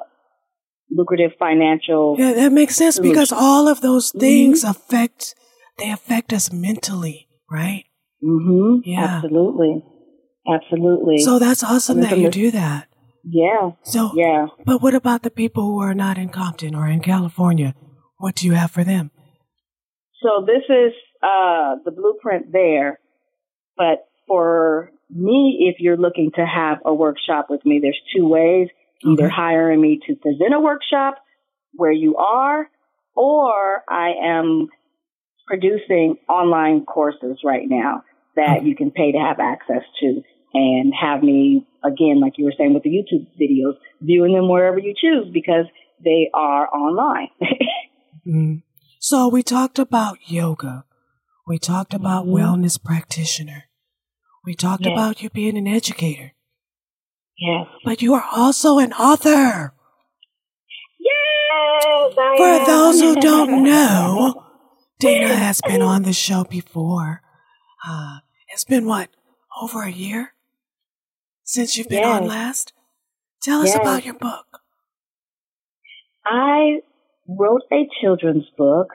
lucrative 0.91 1.31
financial. 1.39 2.15
Yeah, 2.17 2.33
that 2.33 2.51
makes 2.51 2.75
sense 2.75 2.99
because 2.99 3.31
all 3.31 3.67
of 3.67 3.81
those 3.81 4.09
Mm-hmm. 4.11 4.19
things 4.19 4.63
affect 4.63 5.35
they 5.77 5.91
affect 5.91 6.33
us 6.33 6.51
mentally, 6.51 7.27
right? 7.49 7.85
Mm-hmm. 8.23 8.81
Yeah. 8.83 9.21
Absolutely. 9.23 9.83
Absolutely. 10.47 11.17
So 11.19 11.39
that's 11.39 11.63
awesome 11.63 12.01
that 12.01 12.17
you 12.17 12.25
the- 12.25 12.31
do 12.31 12.51
that. 12.51 12.87
yeah. 13.23 13.71
So 13.83 14.11
Yeah. 14.15 14.47
but 14.65 14.81
what 14.81 14.93
about 14.95 15.23
the 15.23 15.29
people 15.31 15.63
who 15.63 15.79
are 15.81 15.93
not 15.93 16.17
in 16.17 16.29
Compton 16.29 16.75
or 16.75 16.87
in 16.87 16.99
California? 17.01 17.75
What 18.17 18.35
do 18.35 18.45
you 18.47 18.53
have 18.53 18.71
for 18.71 18.83
them? 18.83 19.11
So 20.21 20.43
this 20.45 20.63
is 20.67 20.91
uh, 21.23 21.75
the 21.85 21.91
blueprint 21.91 22.51
there. 22.51 22.99
But 23.77 24.03
for 24.27 24.91
me, 25.09 25.69
if 25.69 25.79
you're 25.79 25.97
looking 25.97 26.31
to 26.35 26.45
have 26.45 26.79
a 26.85 26.93
workshop 26.93 27.47
with 27.49 27.65
me, 27.65 27.79
there's 27.81 27.99
two 28.15 28.27
ways. 28.27 28.67
Either 29.05 29.25
Okay. 29.25 29.33
hiring 29.33 29.81
me 29.81 29.99
to 30.07 30.15
present 30.15 30.53
a 30.53 30.59
workshop 30.59 31.15
where 31.73 31.91
you 31.91 32.17
are, 32.17 32.69
or 33.15 33.83
I 33.89 34.11
am 34.23 34.67
producing 35.47 36.17
online 36.27 36.85
courses 36.85 37.39
right 37.43 37.67
now 37.67 38.03
that 38.35 38.63
you 38.63 38.75
can 38.75 38.91
pay 38.91 39.11
to 39.11 39.17
have 39.17 39.39
access 39.39 39.83
to 40.01 40.21
and 40.53 40.93
have 40.99 41.23
me, 41.23 41.65
again, 41.83 42.19
like 42.19 42.33
you 42.37 42.45
were 42.45 42.53
saying 42.57 42.73
with 42.73 42.83
the 42.83 42.89
YouTube 42.89 43.27
videos, 43.39 43.75
viewing 44.01 44.33
them 44.33 44.49
wherever 44.49 44.79
you 44.79 44.93
choose 44.99 45.29
because 45.33 45.65
they 46.03 46.29
are 46.33 46.67
online. 46.73 47.29
Mm. 48.27 48.61
So 48.99 49.27
we 49.29 49.41
talked 49.41 49.79
about 49.79 50.29
yoga. 50.29 50.83
We 51.47 51.57
talked 51.57 51.93
about 51.93 52.25
Mhm. 52.25 52.33
wellness 52.33 52.77
practitioner. 52.83 53.63
We 54.45 54.53
talked 54.53 54.85
Yes. 54.85 54.91
about 54.93 55.23
you 55.23 55.29
being 55.29 55.57
an 55.57 55.67
educator. 55.67 56.33
Yes. 57.39 57.67
But 57.83 58.01
you 58.01 58.13
are 58.13 58.25
also 58.35 58.79
an 58.79 58.93
author. 58.93 59.73
Yes, 60.99 62.13
I 62.17 62.35
For 62.37 62.47
am. 62.47 62.65
those 62.67 62.99
who 63.01 63.15
don't 63.19 63.63
know, 63.71 64.43
Dana 64.99 65.33
has 65.35 65.61
been 65.61 65.81
on 65.81 66.03
the 66.03 66.13
show 66.13 66.43
before. 66.43 67.21
Uh, 67.87 68.19
it's 68.53 68.65
been 68.65 68.85
what, 68.85 69.09
over 69.61 69.83
a 69.83 69.91
year 69.91 70.33
since 71.43 71.77
you've 71.77 71.89
been 71.89 72.03
on 72.03 72.27
last? 72.27 72.73
Tell 73.41 73.61
us 73.61 73.69
Yes. 73.69 73.77
about 73.81 74.05
your 74.05 74.13
book. 74.15 74.45
I 76.25 76.79
wrote 77.27 77.61
a 77.71 77.87
children's 78.01 78.45
book 78.57 78.89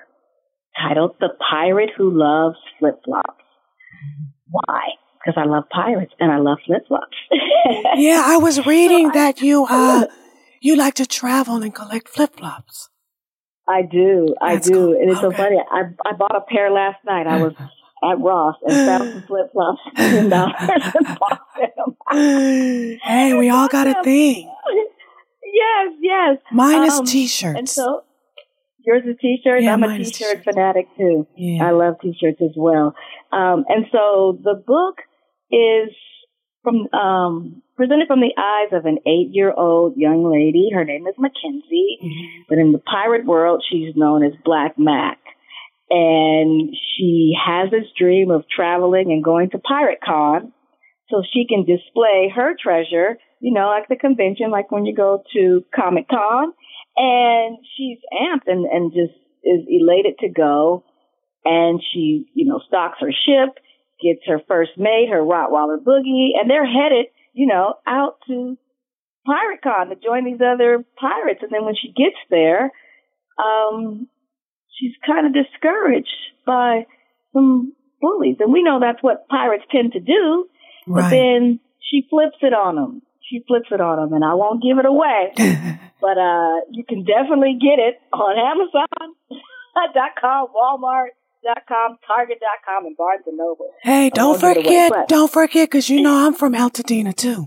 titled 0.80 1.16
The 1.20 1.30
Pirate 1.50 1.90
Who 1.96 2.10
Loves 2.10 2.58
Flip 2.78 3.00
Flops. 3.04 3.44
Why? 4.50 4.82
Because 5.24 5.40
I 5.42 5.46
love 5.48 5.64
pirates 5.70 6.12
and 6.20 6.30
I 6.30 6.38
love 6.38 6.58
flip 6.66 6.82
flops. 6.88 7.16
yeah, 7.96 8.22
I 8.26 8.36
was 8.36 8.66
reading 8.66 9.10
that 9.12 9.40
you 9.40 9.66
uh 9.68 10.06
you 10.60 10.76
like 10.76 10.94
to 10.94 11.06
travel 11.06 11.62
and 11.62 11.74
collect 11.74 12.08
flip 12.08 12.36
flops. 12.36 12.90
I 13.66 13.80
do, 13.82 14.34
I 14.42 14.54
That's 14.56 14.68
do, 14.68 14.74
cool. 14.74 14.92
and 14.92 15.10
it's 15.10 15.20
so 15.20 15.30
funny. 15.30 15.56
I 15.70 15.82
I 16.04 16.12
bought 16.12 16.36
a 16.36 16.42
pair 16.42 16.70
last 16.70 16.98
night. 17.06 17.26
I 17.26 17.42
was 17.42 17.54
at 18.04 18.18
Ross 18.20 18.56
and 18.66 18.74
found 18.86 19.12
some 19.12 19.22
flip 19.22 19.50
flops 19.52 19.80
ten 19.96 20.28
dollars 20.28 20.54
and 20.94 21.18
bought 21.18 21.40
them. 21.56 22.98
hey, 23.02 23.34
we 23.38 23.48
all 23.48 23.68
got 23.68 23.86
a 23.86 24.02
thing. 24.04 24.50
Yes, 25.44 25.92
yes. 26.00 26.38
Mine 26.52 26.82
is 26.84 26.98
Um, 26.98 27.06
t-shirts. 27.06 27.58
And 27.58 27.68
so 27.68 28.02
yours 28.84 29.02
is 29.06 29.16
t-shirts. 29.20 29.62
Yeah, 29.64 29.72
I'm 29.72 29.82
a 29.84 29.96
t-shirt, 29.96 30.12
t-shirt 30.12 30.28
t-shirts. 30.38 30.44
fanatic 30.44 30.86
too. 30.98 31.26
yeah. 31.36 31.66
I 31.66 31.70
love 31.70 31.94
t-shirts 32.02 32.40
as 32.42 32.50
well. 32.56 32.94
Um, 33.32 33.64
and 33.68 33.86
so 33.92 34.38
the 34.42 34.54
book 34.54 34.96
is 35.54 35.94
from 36.62 36.88
um, 36.92 37.62
presented 37.76 38.06
from 38.08 38.20
the 38.20 38.32
eyes 38.36 38.72
of 38.72 38.86
an 38.86 38.98
eight-year-old 39.06 39.94
young 39.96 40.24
lady. 40.24 40.70
Her 40.72 40.84
name 40.84 41.06
is 41.06 41.14
Mackenzie, 41.18 41.98
Mhm. 42.02 42.46
but 42.48 42.58
in 42.58 42.72
the 42.72 42.78
pirate 42.78 43.26
world, 43.26 43.62
she's 43.68 43.94
known 43.96 44.24
as 44.24 44.32
Black 44.44 44.78
Mac. 44.78 45.18
And 45.90 46.74
she 46.96 47.34
has 47.38 47.70
this 47.70 47.86
dream 47.98 48.30
of 48.30 48.48
traveling 48.48 49.12
and 49.12 49.22
going 49.22 49.50
to 49.50 49.58
Pirate 49.58 50.00
Con 50.02 50.52
so 51.10 51.22
she 51.32 51.46
can 51.46 51.64
display 51.64 52.32
her 52.34 52.54
treasure, 52.58 53.18
you 53.40 53.52
know, 53.52 53.66
like 53.66 53.88
the 53.88 53.96
convention, 53.96 54.50
like 54.50 54.72
when 54.72 54.86
you 54.86 54.94
go 54.94 55.22
to 55.34 55.64
Comic 55.74 56.08
Con. 56.08 56.52
And 56.96 57.58
she's 57.76 57.98
amped 58.12 58.46
and, 58.46 58.64
and 58.64 58.92
just 58.92 59.12
is 59.44 59.66
elated 59.68 60.18
to 60.20 60.28
go. 60.30 60.84
And 61.44 61.82
she, 61.92 62.24
you 62.34 62.46
know, 62.46 62.60
stocks 62.66 62.98
her 63.00 63.12
ship, 63.12 63.58
gets 64.04 64.20
her 64.26 64.40
first 64.46 64.72
mate, 64.76 65.08
her 65.10 65.22
Rottweiler 65.22 65.78
Boogie, 65.78 66.32
and 66.38 66.50
they're 66.50 66.66
headed, 66.66 67.06
you 67.32 67.46
know, 67.46 67.74
out 67.86 68.18
to 68.28 68.58
Pirate 69.26 69.62
Con 69.62 69.88
to 69.88 69.96
join 69.96 70.24
these 70.24 70.40
other 70.44 70.84
pirates. 71.00 71.40
And 71.42 71.50
then 71.50 71.64
when 71.64 71.74
she 71.74 71.88
gets 71.88 72.16
there, 72.28 72.70
um, 73.38 74.08
she's 74.78 74.92
kind 75.06 75.26
of 75.26 75.32
discouraged 75.32 76.08
by 76.46 76.86
some 77.32 77.72
bullies. 78.00 78.36
And 78.40 78.52
we 78.52 78.62
know 78.62 78.78
that's 78.80 79.02
what 79.02 79.28
pirates 79.28 79.64
tend 79.70 79.92
to 79.92 80.00
do. 80.00 80.48
But 80.86 81.10
then 81.10 81.60
she 81.80 82.06
flips 82.10 82.36
it 82.42 82.52
on 82.52 82.74
them. 82.76 83.02
She 83.30 83.42
flips 83.48 83.68
it 83.70 83.80
on 83.80 83.96
them, 83.96 84.12
and 84.12 84.22
I 84.22 84.34
won't 84.34 84.62
give 84.62 84.76
it 84.78 84.84
away. 84.84 85.32
but 86.00 86.18
uh, 86.18 86.60
you 86.70 86.84
can 86.86 87.04
definitely 87.04 87.56
get 87.58 87.78
it 87.80 87.98
on 88.12 88.36
Amazon.com, 88.36 90.48
Target.com, 91.44 92.86
and 92.86 92.96
Barnes 92.96 93.24
and 93.26 93.36
Noble. 93.36 93.70
hey, 93.82 94.10
don't 94.10 94.40
won't 94.40 94.40
give 94.40 94.50
it 94.50 94.66
away, 94.66 94.88
forget, 94.88 95.08
don't 95.08 95.30
forget, 95.32 95.68
because 95.70 95.88
you 95.90 96.00
know 96.02 96.26
I'm 96.26 96.34
from 96.34 96.54
Altadena 96.54 97.14
too. 97.14 97.46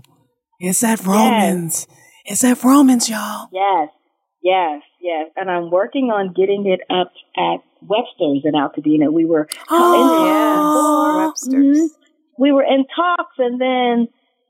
It's 0.60 0.82
at 0.82 1.04
Romans. 1.04 1.86
It's 2.24 2.44
at 2.44 2.62
Romans, 2.64 3.08
y'all. 3.08 3.48
Yes, 3.52 3.88
yes, 4.42 4.82
yes. 5.00 5.30
And 5.36 5.50
I'm 5.50 5.70
working 5.70 6.06
on 6.06 6.34
getting 6.36 6.66
it 6.66 6.80
up 6.94 7.12
at 7.36 7.62
Webster's 7.80 8.42
in 8.44 8.52
Altadena. 8.54 9.12
We 9.12 9.24
were 9.24 9.48
Oh, 9.70 11.26
Webster's. 11.26 11.78
Mhm. 11.78 11.88
We 12.38 12.52
were 12.52 12.62
in 12.62 12.84
talks, 12.94 13.34
and 13.38 13.60
then 13.60 14.08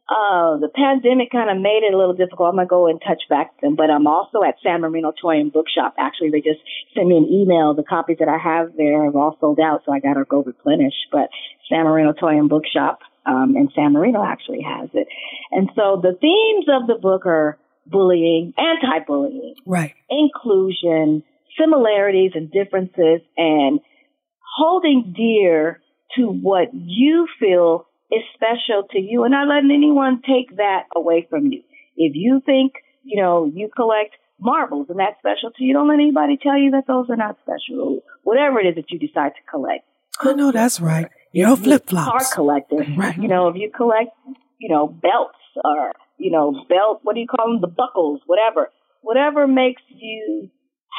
uh, 0.09 0.57
the 0.57 0.73
pandemic 0.75 1.31
kind 1.31 1.51
of 1.51 1.61
made 1.61 1.85
it 1.85 1.93
a 1.93 1.99
little 1.99 2.15
difficult. 2.15 2.49
I'm 2.49 2.57
gonna 2.57 2.67
go 2.67 2.89
and 2.89 3.01
touch 3.01 3.29
back 3.29 3.53
with 3.53 3.61
them, 3.61 3.77
but 3.77 3.91
I'm 3.91 4.07
also 4.07 4.43
at 4.43 4.57
San 4.63 4.81
Marino 4.81 5.13
Toy 5.13 5.37
and 5.39 5.53
Bookshop. 5.53 5.95
Actually, 5.99 6.31
they 6.31 6.41
just 6.41 6.61
sent 6.95 7.09
me 7.09 7.19
an 7.19 7.29
email. 7.29 7.75
The 7.75 7.83
copies 7.85 8.17
that 8.21 8.29
I 8.29 8.39
have 8.39 8.73
there 8.77 9.05
have 9.05 9.17
all 9.17 9.37
sold 9.39 9.61
out, 9.61 9.83
so 9.85 9.93
I 9.93 10.01
got 10.01 10.15
to 10.15 10.25
go 10.25 10.43
replenish. 10.43 10.95
But 11.13 11.29
San 11.69 11.85
Marino 11.85 12.15
Toy 12.15 12.39
and 12.39 12.49
Bookshop 12.49 13.01
um, 13.27 13.55
in 13.55 13.69
San 13.75 13.93
Marino 13.93 14.25
actually 14.25 14.63
has 14.63 14.89
it, 14.95 15.09
and 15.53 15.69
so 15.77 16.01
the 16.01 16.17
themes 16.19 16.67
of 16.73 16.87
the 16.87 16.99
book 17.01 17.27
are 17.27 17.59
bullying, 17.85 18.55
anti-bullying, 18.57 19.57
right. 19.67 19.95
inclusion, 20.09 21.23
similarities 21.59 22.33
and 22.35 22.51
differences, 22.51 23.21
and 23.37 23.81
holding 24.57 25.13
dear 25.15 25.81
to 26.17 26.23
what 26.27 26.69
you 26.73 27.27
feel 27.39 27.88
is 28.11 28.23
special 28.35 28.85
to 28.91 28.99
you 28.99 29.25
and 29.25 29.33
not 29.33 29.49
letting 29.49 29.71
anyone 29.71 30.23
take 30.23 30.57
that 30.57 30.85
away 30.95 31.27
from 31.29 31.47
you. 31.47 31.63
If 31.97 32.13
you 32.15 32.41
think, 32.45 32.73
you 33.03 33.21
know, 33.23 33.51
you 33.53 33.69
collect 33.75 34.15
marbles 34.41 34.87
and 34.89 34.99
that's 34.99 35.19
special 35.19 35.51
to 35.57 35.65
you, 35.65 35.75
don't 35.75 35.89
let 35.89 35.95
anybody 35.95 36.39
tell 36.41 36.57
you 36.57 36.71
that 36.73 36.85
those 36.87 37.07
are 37.11 37.17
not 37.17 37.37
special. 37.43 38.01
Whatever 38.23 38.61
it 38.61 38.67
is 38.69 38.75
that 38.77 38.91
you 38.91 38.99
decide 38.99 39.33
to 39.35 39.51
collect. 39.51 39.85
I 40.21 40.33
know 40.33 40.53
that's 40.53 40.81
right. 40.81 41.09
You're 41.33 41.57
flip 41.57 41.87
Car 41.87 42.05
flops. 42.07 42.35
collector. 42.35 42.85
Right. 42.97 43.17
You 43.19 43.29
know, 43.29 43.49
if 43.49 43.57
you 43.57 43.71
collect, 43.75 44.11
you 44.59 44.69
know, 44.75 44.87
belts 44.87 45.39
or, 45.63 45.93
you 46.19 46.31
know, 46.31 46.53
belt, 46.69 47.01
what 47.03 47.15
do 47.15 47.21
you 47.21 47.27
call 47.27 47.47
them? 47.53 47.61
The 47.61 47.69
buckles, 47.69 48.21
whatever. 48.27 48.71
Whatever 49.03 49.47
makes 49.47 49.83
you 49.89 50.51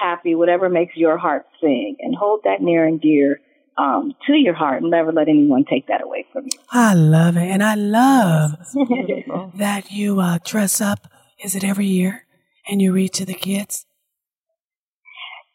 happy, 0.02 0.36
whatever 0.36 0.70
makes 0.70 0.96
your 0.96 1.18
heart 1.18 1.46
sing, 1.60 1.98
and 2.00 2.16
hold 2.16 2.42
that 2.46 2.62
near 2.62 2.86
and 2.86 3.02
dear 3.02 3.42
um, 3.80 4.14
to 4.28 4.34
your 4.34 4.54
heart 4.54 4.82
and 4.82 4.92
never 4.92 5.12
let 5.14 5.30
anyone 5.30 5.64
take 5.70 5.88
that 5.88 6.02
away 6.04 6.26
from 6.34 6.44
you. 6.46 6.60
I 6.72 6.94
love 6.94 7.38
it, 7.38 7.48
and 7.48 7.64
I 7.64 7.76
love 7.76 8.52
that 9.56 9.92
you 9.92 10.20
uh, 10.20 10.40
dress 10.44 10.82
up. 10.82 11.08
Is 11.44 11.56
it 11.56 11.64
every 11.64 11.86
year? 11.88 12.26
And 12.68 12.82
you 12.82 12.92
read 12.92 13.14
to 13.14 13.26
the 13.26 13.34
kids. 13.34 13.86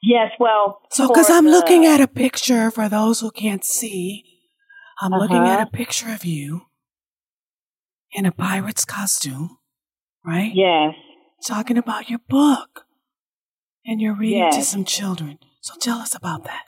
yes, 0.02 0.30
well. 0.40 0.80
So, 0.90 1.08
because 1.08 1.30
I'm 1.30 1.44
the- 1.44 1.50
looking 1.50 1.84
at 1.86 2.00
a 2.00 2.08
picture 2.08 2.70
for 2.70 2.88
those 2.88 3.20
who 3.20 3.30
can't 3.30 3.64
see, 3.64 4.24
I'm 5.00 5.12
looking 5.12 5.36
at 5.36 5.60
Uh-huh. 5.60 5.66
a 5.72 5.76
picture 5.76 6.10
of 6.12 6.24
you 6.24 6.62
in 8.12 8.26
a 8.26 8.32
pirate's 8.32 8.84
costume, 8.84 9.58
right? 10.24 10.52
Yes. 10.54 10.94
Talking 11.46 11.76
about 11.78 12.08
your 12.10 12.20
book, 12.28 12.86
and 13.84 14.00
you're 14.00 14.14
reading 14.14 14.50
to 14.52 14.62
some 14.62 14.84
children. 14.84 15.38
So, 15.60 15.74
tell 15.80 15.98
us 15.98 16.14
about 16.14 16.44
that. 16.44 16.64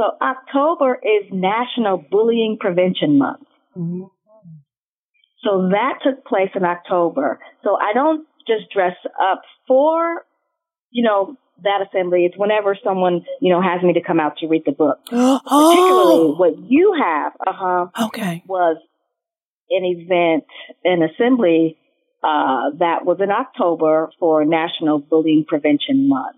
So 0.00 0.16
October 0.22 0.94
is 0.94 1.28
National 1.30 1.98
Bullying 1.98 2.56
Prevention 2.58 3.18
Month. 3.18 3.46
So 5.42 5.68
that 5.72 5.98
took 6.02 6.24
place 6.24 6.48
in 6.54 6.64
October. 6.64 7.38
So 7.62 7.76
I 7.76 7.92
don't 7.92 8.26
just 8.46 8.72
dress 8.72 8.96
up 9.20 9.42
for, 9.68 10.24
you 10.90 11.04
know, 11.04 11.36
that 11.62 11.86
assembly. 11.86 12.24
It's 12.24 12.38
whenever 12.38 12.78
someone, 12.82 13.26
you 13.42 13.52
know, 13.52 13.60
has 13.60 13.82
me 13.82 13.92
to 13.92 14.00
come 14.00 14.18
out 14.18 14.38
to 14.38 14.46
read 14.46 14.62
the 14.64 14.72
book. 14.72 15.00
Particularly 15.04 15.44
Oh, 15.50 16.34
what 16.38 16.58
you 16.58 16.94
have, 16.98 17.32
uh 17.46 17.52
huh, 17.54 17.86
okay. 18.06 18.42
was 18.46 18.78
an 19.68 19.84
event, 19.84 20.44
an 20.82 21.02
assembly, 21.02 21.76
uh, 22.24 22.70
that 22.78 23.04
was 23.04 23.18
in 23.20 23.30
October 23.30 24.10
for 24.18 24.46
National 24.46 24.98
Bullying 24.98 25.44
Prevention 25.46 26.08
Month. 26.08 26.36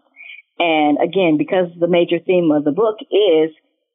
And 0.62 0.98
again, 1.02 1.38
because 1.38 1.66
the 1.78 1.88
major 1.88 2.20
theme 2.24 2.52
of 2.52 2.62
the 2.62 2.70
book 2.70 2.98
is, 3.10 3.50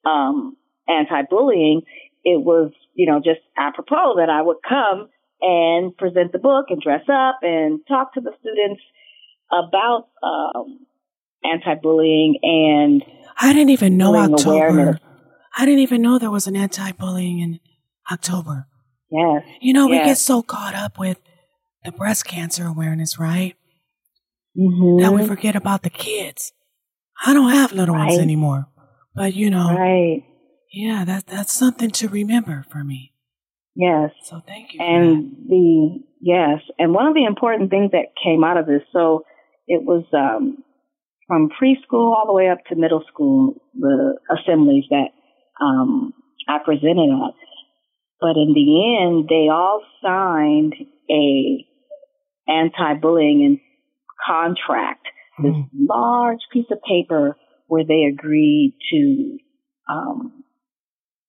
um, 0.05 0.57
anti-bullying, 0.87 1.83
it 2.25 2.43
was, 2.43 2.71
you 2.93 3.09
know, 3.09 3.19
just 3.19 3.39
apropos 3.57 4.15
that 4.17 4.29
I 4.29 4.41
would 4.41 4.57
come 4.67 5.07
and 5.39 5.95
present 5.95 6.33
the 6.33 6.39
book 6.39 6.65
and 6.69 6.81
dress 6.81 7.07
up 7.07 7.39
and 7.41 7.79
talk 7.87 8.13
to 8.15 8.21
the 8.21 8.33
students 8.41 8.81
about, 9.49 10.09
um, 10.21 10.79
anti-bullying 11.45 12.39
and 12.41 13.03
I 13.39 13.53
didn't 13.53 13.69
even 13.69 13.95
know 13.95 14.17
October. 14.17 14.67
awareness. 14.67 15.01
I 15.57 15.65
didn't 15.65 15.79
even 15.79 16.01
know 16.01 16.19
there 16.19 16.31
was 16.31 16.47
an 16.47 16.57
anti-bullying 16.57 17.39
in 17.39 17.59
October. 18.11 18.67
yes, 19.09 19.43
You 19.61 19.71
know, 19.71 19.87
we 19.87 19.99
get 19.99 20.17
so 20.17 20.41
caught 20.41 20.75
up 20.75 20.99
with 20.99 21.21
the 21.85 21.93
breast 21.93 22.25
cancer 22.25 22.65
awareness, 22.65 23.17
right? 23.17 23.55
mm-hmm. 24.57 25.01
That 25.01 25.13
we 25.13 25.25
forget 25.25 25.55
about 25.55 25.83
the 25.83 25.89
kids. 25.89 26.51
I 27.25 27.33
don't 27.33 27.51
have 27.51 27.71
little 27.71 27.95
ones 27.95 28.17
anymore, 28.17 28.67
but 29.15 29.33
you 29.33 29.49
know, 29.49 29.69
right, 29.75 30.23
yeah, 30.71 31.05
that 31.05 31.27
that's 31.27 31.53
something 31.53 31.91
to 31.91 32.07
remember 32.07 32.65
for 32.69 32.83
me. 32.83 33.13
yes. 33.75 34.11
So 34.23 34.41
thank 34.45 34.73
you. 34.73 34.79
And 34.81 35.31
the 35.47 35.99
yes, 36.21 36.59
and 36.77 36.93
one 36.93 37.07
of 37.07 37.13
the 37.13 37.25
important 37.25 37.69
things 37.69 37.91
that 37.91 38.13
came 38.23 38.43
out 38.43 38.57
of 38.57 38.65
this, 38.65 38.83
so 38.93 39.23
it 39.67 39.83
was 39.83 40.05
um, 40.13 40.63
from 41.27 41.49
preschool 41.49 42.15
all 42.15 42.25
the 42.25 42.33
way 42.33 42.49
up 42.49 42.59
to 42.69 42.75
middle 42.75 43.03
school, 43.11 43.55
the 43.73 44.17
assemblies 44.29 44.85
that 44.89 45.09
um, 45.61 46.13
I 46.47 46.57
presented 46.63 47.09
at. 47.09 47.33
But 48.19 48.35
in 48.35 48.53
the 48.53 48.97
end, 48.99 49.29
they 49.29 49.47
all 49.51 49.83
signed 50.01 50.73
a 51.09 51.65
anti-bullying 52.47 53.45
and 53.45 53.59
contract, 54.25 55.05
this 55.41 55.55
large 55.73 56.39
piece 56.51 56.65
of 56.71 56.79
paper 56.81 57.37
where 57.67 57.83
they 57.85 58.03
agreed 58.11 58.75
to 58.91 59.37
um, 59.89 60.43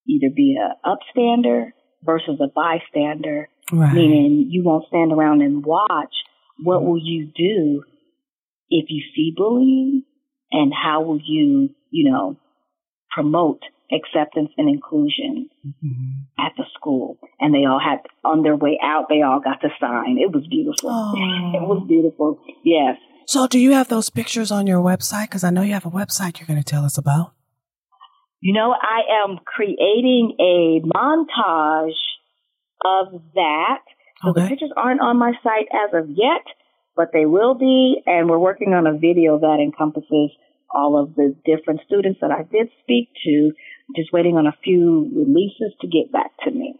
either 0.07 0.33
be 0.35 0.57
a 0.57 0.89
upstander 0.89 1.71
versus 2.05 2.41
a 2.41 2.47
bystander 2.55 3.49
right. 3.73 3.93
meaning 3.93 4.47
you 4.51 4.63
won't 4.65 4.87
stand 4.89 5.13
around 5.13 5.43
and 5.43 5.65
watch. 5.65 6.15
What 6.63 6.85
will 6.85 6.99
you 7.01 7.27
do 7.27 7.85
if 8.71 8.87
you 8.89 9.03
see 9.15 9.33
bullying? 9.37 10.05
and 10.51 10.73
how 10.73 11.03
will 11.03 11.21
you, 11.23 11.71
you 11.91 12.11
know, 12.11 12.37
promote 13.11 13.61
acceptance 13.93 14.51
and 14.57 14.69
inclusion 14.69 15.49
Mm-hmm. 15.67 16.43
at 16.47 16.53
the 16.57 16.65
school? 16.75 17.19
And 17.41 17.53
they 17.55 17.67
all 17.67 17.81
had 17.81 17.99
on 18.25 18.43
their 18.43 18.57
way 18.57 18.79
out, 18.83 19.07
they 19.09 19.23
all 19.23 19.41
got 19.41 19.61
to 19.61 19.69
sign. 19.81 20.19
It 20.19 20.33
was 20.33 20.47
beautiful. 20.49 20.91
Oh. 20.91 21.15
It 21.55 21.63
was 21.67 21.85
beautiful. 21.87 22.41
Yes. 22.65 22.97
So, 23.29 23.47
do 23.47 23.59
you 23.59 23.73
have 23.73 23.89
those 23.89 24.09
pictures 24.09 24.51
on 24.51 24.67
your 24.67 24.83
website? 24.83 25.25
Because 25.25 25.45
I 25.45 25.51
know 25.51 25.61
you 25.61 25.75
have 25.75 25.85
a 25.85 25.91
website 25.91 26.41
you're 26.41 26.47
going 26.47 26.63
to 26.63 26.65
tell 26.65 26.87
us 26.87 26.97
about. 26.97 27.35
You 28.41 28.55
know, 28.55 28.73
I 28.73 29.23
am 29.23 29.39
creating 29.45 30.35
a 30.41 30.81
montage 30.81 31.93
of 32.83 33.21
that. 33.35 33.81
So 34.23 34.33
the 34.33 34.49
pictures 34.49 34.73
aren't 34.75 35.03
on 35.03 35.19
my 35.19 35.33
site 35.43 35.69
as 35.71 35.93
of 35.93 36.09
yet, 36.09 36.41
but 36.97 37.11
they 37.13 37.27
will 37.27 37.55
be. 37.55 38.01
And 38.07 38.31
we're 38.31 38.39
working 38.39 38.73
on 38.73 38.87
a 38.87 38.97
video 38.97 39.39
that 39.39 39.59
encompasses 39.63 40.31
all 40.75 40.99
of 40.99 41.15
the 41.15 41.37
different 41.45 41.81
students 41.85 42.21
that 42.23 42.31
I 42.31 42.45
did 42.45 42.71
speak 42.83 43.11
to. 43.27 43.53
Just 43.95 44.11
waiting 44.11 44.39
on 44.39 44.47
a 44.47 44.57
few 44.65 45.11
releases 45.15 45.77
to 45.83 45.87
get 45.87 46.11
back 46.11 46.31
to 46.45 46.51
me. 46.51 46.77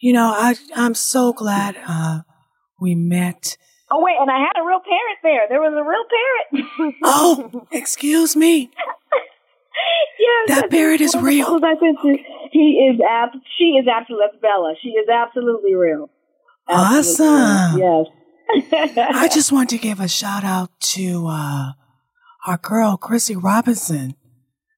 You 0.00 0.14
know, 0.14 0.32
I 0.34 0.54
I'm 0.74 0.94
so 0.94 1.34
glad 1.34 1.76
uh, 1.86 2.22
we 2.80 2.94
met. 2.94 3.58
Oh 3.90 4.02
wait, 4.02 4.16
and 4.20 4.30
I 4.30 4.38
had 4.40 4.60
a 4.60 4.66
real 4.66 4.80
parent 4.80 5.18
there. 5.22 5.46
There 5.48 5.60
was 5.60 5.72
a 5.72 5.84
real 5.86 6.04
parent. 6.10 6.94
Oh, 7.04 7.66
excuse 7.70 8.34
me. 8.36 8.70
yes, 10.18 10.48
That 10.48 10.60
that's 10.62 10.70
parent 10.70 11.00
is 11.00 11.14
one 11.14 11.20
of 11.22 11.24
the 11.24 11.30
real. 11.36 11.44
schools 11.46 11.62
I 11.64 11.74
went. 11.80 11.98
He 12.52 12.90
is 12.92 13.00
ab- 13.08 13.40
She 13.56 13.64
is 13.80 13.86
absolutely. 13.86 14.26
That's 14.32 14.42
Bella. 14.42 14.74
She 14.82 14.88
is 14.90 15.08
absolutely 15.08 15.74
real. 15.74 16.10
Absolutely 16.68 17.34
Awesome. 17.36 17.80
real. 17.80 18.06
Yes. 18.68 18.92
I 18.96 19.28
just 19.32 19.52
want 19.52 19.70
to 19.70 19.78
give 19.78 20.00
a 20.00 20.08
shout 20.08 20.44
out 20.44 20.70
to 20.94 21.26
uh, 21.28 21.72
our 22.46 22.56
girl 22.58 22.96
Chrissy 22.96 23.36
Robinson. 23.36 24.14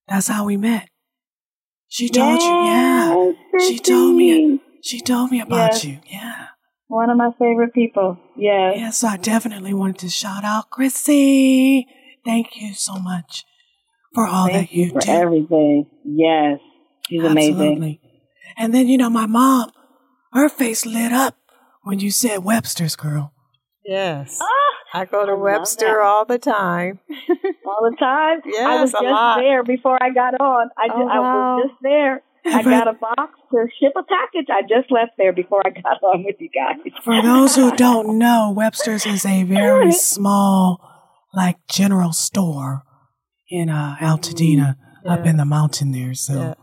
That's 0.07 0.29
how 0.29 0.45
we 0.45 0.57
met. 0.57 0.89
She 1.89 2.09
told 2.09 2.43
you, 2.43 2.49
yeah. 2.49 3.33
Yes, 3.55 3.69
She 3.69 3.79
told 3.79 4.15
me. 4.17 4.61
She 4.83 5.01
told 5.01 5.31
me 5.31 5.41
about 5.41 5.73
Yes. 5.73 5.85
you, 5.85 5.99
yeah. 6.11 6.47
One 6.89 7.11
of 7.11 7.17
my 7.17 7.31
favorite 7.39 7.75
people. 7.75 8.19
Yes. 8.37 8.75
Yes, 8.77 9.05
I 9.05 9.17
definitely 9.19 9.75
wanted 9.75 9.99
to 9.99 10.09
shout 10.09 10.43
out 10.45 10.71
Chrissy. 10.71 11.87
Thank 12.25 12.57
you 12.61 12.75
so 12.75 12.95
much 12.99 13.45
for 14.15 14.27
all 14.27 14.47
Thank 14.49 14.71
that 14.71 14.75
you 14.77 14.91
for 14.93 15.01
do. 15.01 15.11
everything. 15.11 15.87
Yes. 16.05 16.59
She's 17.09 17.23
amazing. 17.23 17.53
Absolutely. 17.55 18.01
And 18.57 18.75
then, 18.75 18.89
you 18.89 18.97
know, 18.97 19.11
my 19.11 19.27
mom, 19.27 19.71
her 20.33 20.49
face 20.49 20.85
lit 20.87 21.13
up 21.13 21.37
when 21.83 22.01
you 22.01 22.11
said 22.11 22.39
Webster's 22.45 22.97
girl. 22.97 23.33
Yes. 23.85 24.39
Ah, 24.43 25.01
I 25.01 25.05
go 25.05 25.25
to 25.25 25.33
I 25.33 25.35
Webster 25.35 26.01
all 26.03 26.25
the 26.25 26.39
time. 26.39 27.01
all 27.67 27.91
the 27.91 27.97
time. 27.99 28.41
yes, 28.47 28.67
I 28.67 28.81
was 28.81 28.91
a 28.91 28.99
just 29.01 29.05
lot. 29.05 29.39
there 29.41 29.63
before 29.63 30.03
I 30.03 30.11
got 30.11 30.35
on. 30.41 30.69
I, 30.77 30.89
Oh, 30.93 30.97
ju- 30.99 31.09
I 31.11 31.19
wow. 31.21 31.57
was 31.57 31.69
just 31.71 31.83
there. 31.83 32.23
I 32.47 32.63
got 32.63 32.89
a 32.89 32.93
box 32.95 33.39
to 33.51 33.67
ship 33.81 33.93
a 33.97 34.03
package. 34.03 34.47
I 34.51 34.63
just 34.63 34.91
left 34.91 35.13
there 35.19 35.33
before 35.33 35.63
I 35.65 35.71
got 35.71 36.03
on 36.03 36.25
with 36.25 36.37
you 36.39 36.49
guys. 36.49 36.93
For 37.03 37.21
those 37.23 37.57
who 37.57 37.71
don't 37.77 38.19
know, 38.19 38.53
Webster's 38.55 39.07
is 39.07 39.25
a 39.27 39.43
very 39.45 39.93
small, 40.13 40.81
like, 41.35 41.57
general 41.69 42.13
store 42.13 42.83
in 43.51 43.69
uh, 43.71 43.97
Altadena 44.01 44.77
up 45.07 45.25
Yeah. 45.25 45.31
in 45.31 45.37
the 45.37 45.45
mountain 45.45 45.93
there. 45.93 46.15
So, 46.15 46.35
Yeah. 46.35 46.55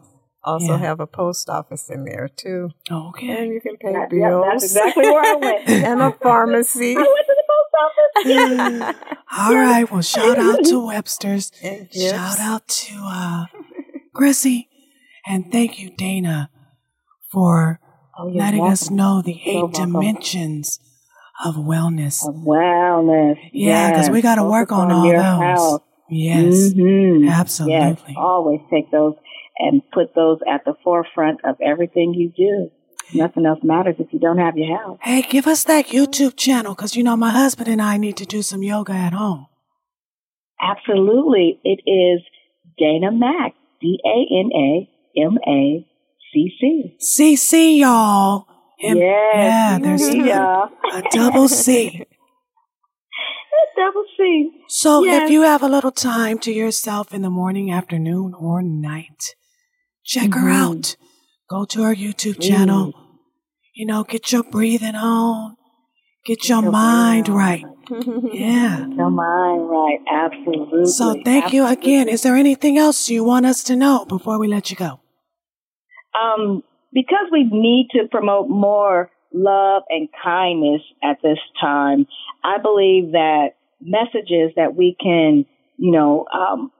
Also 0.43 0.73
Yeah. 0.73 0.77
have 0.77 0.99
a 0.99 1.07
post 1.07 1.49
office 1.49 1.89
in 1.89 2.05
there 2.05 2.27
too. 2.27 2.69
Okay. 2.91 3.27
And 3.29 3.51
you 3.51 3.59
can 3.61 3.77
pay 3.77 3.93
That- 3.93 4.09
bills. 4.11 4.21
yeah, 4.21 4.49
that's 4.51 4.63
exactly 4.63 5.03
where 5.03 5.23
I 5.25 5.35
went. 5.37 5.67
and 5.69 6.01
a 6.03 6.11
pharmacy. 6.11 6.95
I 6.95 6.99
went 6.99 7.07
to 7.25 7.35
the 7.35 7.43
post 7.49 8.85
office. 8.85 8.95
All 9.37 9.55
right. 9.55 9.91
Well, 9.91 10.01
shout 10.03 10.37
out 10.37 10.63
to 10.65 10.85
Webster's. 10.85 11.51
Shout 11.91 12.39
out 12.39 12.67
to 12.67 12.95
uh, 13.03 13.45
Chrissy. 14.13 14.69
And 15.27 15.51
thank 15.51 15.79
you, 15.79 15.89
Dana, 15.95 16.49
for 17.31 17.79
Oh, 18.17 18.27
letting 18.27 18.65
us 18.65 18.89
know 18.89 19.21
the 19.21 19.41
eight 19.45 19.61
welcome. 19.61 19.91
dimensions 19.93 20.79
of 21.43 21.55
wellness. 21.55 22.25
Of 22.27 22.35
wellness. 22.35 23.37
Yeah, 23.51 23.89
because 23.91 24.09
we 24.09 24.21
got 24.21 24.35
to 24.35 24.43
work 24.43 24.71
on 24.71 24.91
all 24.91 25.11
those. 25.11 25.41
health. 25.41 25.81
Yes, 26.07 26.73
Mhm. 26.73 27.29
absolutely. 27.29 27.79
Yes, 27.79 27.99
always 28.15 28.61
take 28.69 28.89
those 28.91 29.15
and 29.57 29.81
put 29.91 30.13
those 30.13 30.39
at 30.47 30.63
the 30.63 30.75
forefront 30.83 31.43
of 31.43 31.59
everything 31.59 32.13
you 32.13 32.29
do. 32.29 32.69
Nothing 33.13 33.45
else 33.45 33.59
matters 33.63 33.95
if 33.99 34.13
you 34.13 34.19
don't 34.19 34.37
have 34.37 34.57
your 34.57 34.77
health. 34.77 34.99
Hey, 35.01 35.23
give 35.23 35.47
us 35.47 35.63
that 35.65 35.87
YouTube 35.87 36.37
channel 36.37 36.73
because 36.73 36.95
you 36.95 37.03
know 37.03 37.17
my 37.17 37.31
husband 37.31 37.67
and 37.67 37.81
I 37.81 37.97
need 37.97 38.17
to 38.17 38.25
do 38.25 38.41
some 38.41 38.63
yoga 38.63 38.93
at 38.93 39.13
home. 39.13 39.47
Absolutely. 40.61 41.59
It 41.63 41.81
is 41.89 42.21
Dana 42.77 43.11
Mac. 43.11 43.55
D 43.81 43.99
A 44.05 44.39
N 44.39 44.51
A 44.53 44.89
M 45.17 45.37
A 45.47 45.85
C 46.33 46.51
C. 46.59 46.97
CC, 46.99 47.79
y'all. 47.79 48.45
And- 48.81 48.99
Yes. 48.99 49.33
Yeah, 49.35 49.79
there's 49.81 50.15
yeah. 50.15 50.65
a 50.93 51.01
double 51.11 51.47
C. 51.47 52.03
Double 53.77 54.05
C. 54.17 54.51
So 54.69 55.03
Yes. 55.03 55.23
if 55.23 55.29
you 55.31 55.41
have 55.41 55.61
a 55.61 55.67
little 55.67 55.91
time 55.91 56.39
to 56.39 56.51
yourself 56.51 57.13
in 57.13 57.21
the 57.23 57.29
morning, 57.29 57.71
afternoon, 57.71 58.33
or 58.33 58.61
night, 58.61 59.35
check 60.05 60.33
her 60.33 60.47
Mhm. 60.49 60.55
out. 60.63 60.95
Go 61.49 61.65
to 61.65 61.83
her 61.83 61.93
YouTube 61.93 62.39
channel. 62.41 62.93
You 63.73 63.85
know, 63.85 64.03
get 64.05 64.31
your 64.31 64.43
breathing 64.43 64.95
on. 64.95 65.57
Get 66.25 66.47
your 66.47 66.61
your 66.61 66.71
mind 66.71 67.27
right. 67.27 67.65
Yeah. 68.31 68.87
Your 68.87 69.09
mind 69.11 69.69
right. 69.69 69.99
Absolutely. 70.09 70.85
So 70.85 71.21
thank 71.25 71.51
you 71.53 71.65
again. 71.65 72.07
Is 72.07 72.21
there 72.23 72.35
anything 72.35 72.77
else 72.77 73.09
you 73.09 73.23
want 73.25 73.45
us 73.45 73.61
to 73.65 73.75
know 73.75 74.05
before 74.05 74.39
we 74.39 74.47
let 74.47 74.69
you 74.71 74.77
go? 74.77 75.01
Um, 76.19 76.63
because 76.93 77.27
we 77.31 77.43
need 77.43 77.89
to 77.91 78.07
promote 78.09 78.49
more 78.49 79.09
love 79.33 79.83
and 79.89 80.07
kindness 80.23 80.81
at 81.03 81.17
this 81.21 81.39
time, 81.59 82.07
I 82.43 82.57
believe 82.61 83.11
that 83.11 83.49
messages 83.81 84.51
that 84.55 84.75
we 84.75 84.95
can, 84.99 85.45
you 85.77 85.91
know, 85.91 86.25
um, 86.33 86.71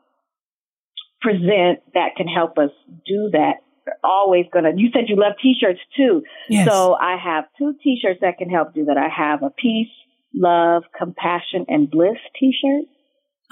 present 1.21 1.79
that 1.93 2.15
can 2.15 2.27
help 2.27 2.57
us 2.57 2.71
do 3.05 3.29
that 3.33 3.55
are 3.87 3.97
always 4.03 4.45
gonna. 4.53 4.71
You 4.75 4.89
said 4.93 5.09
you 5.09 5.15
love 5.15 5.33
T-shirts 5.41 5.79
too, 5.97 6.23
Yes. 6.49 6.67
so 6.67 6.93
I 6.93 7.17
have 7.17 7.45
two 7.57 7.73
T-shirts 7.83 8.19
that 8.21 8.37
can 8.37 8.49
help 8.49 8.73
do 8.73 8.85
that. 8.85 8.97
I 8.97 9.09
have 9.09 9.43
a 9.43 9.49
peace, 9.49 9.91
love, 10.33 10.83
compassion, 10.97 11.65
and 11.67 11.89
bliss 11.89 12.17
T-shirt 12.39 12.85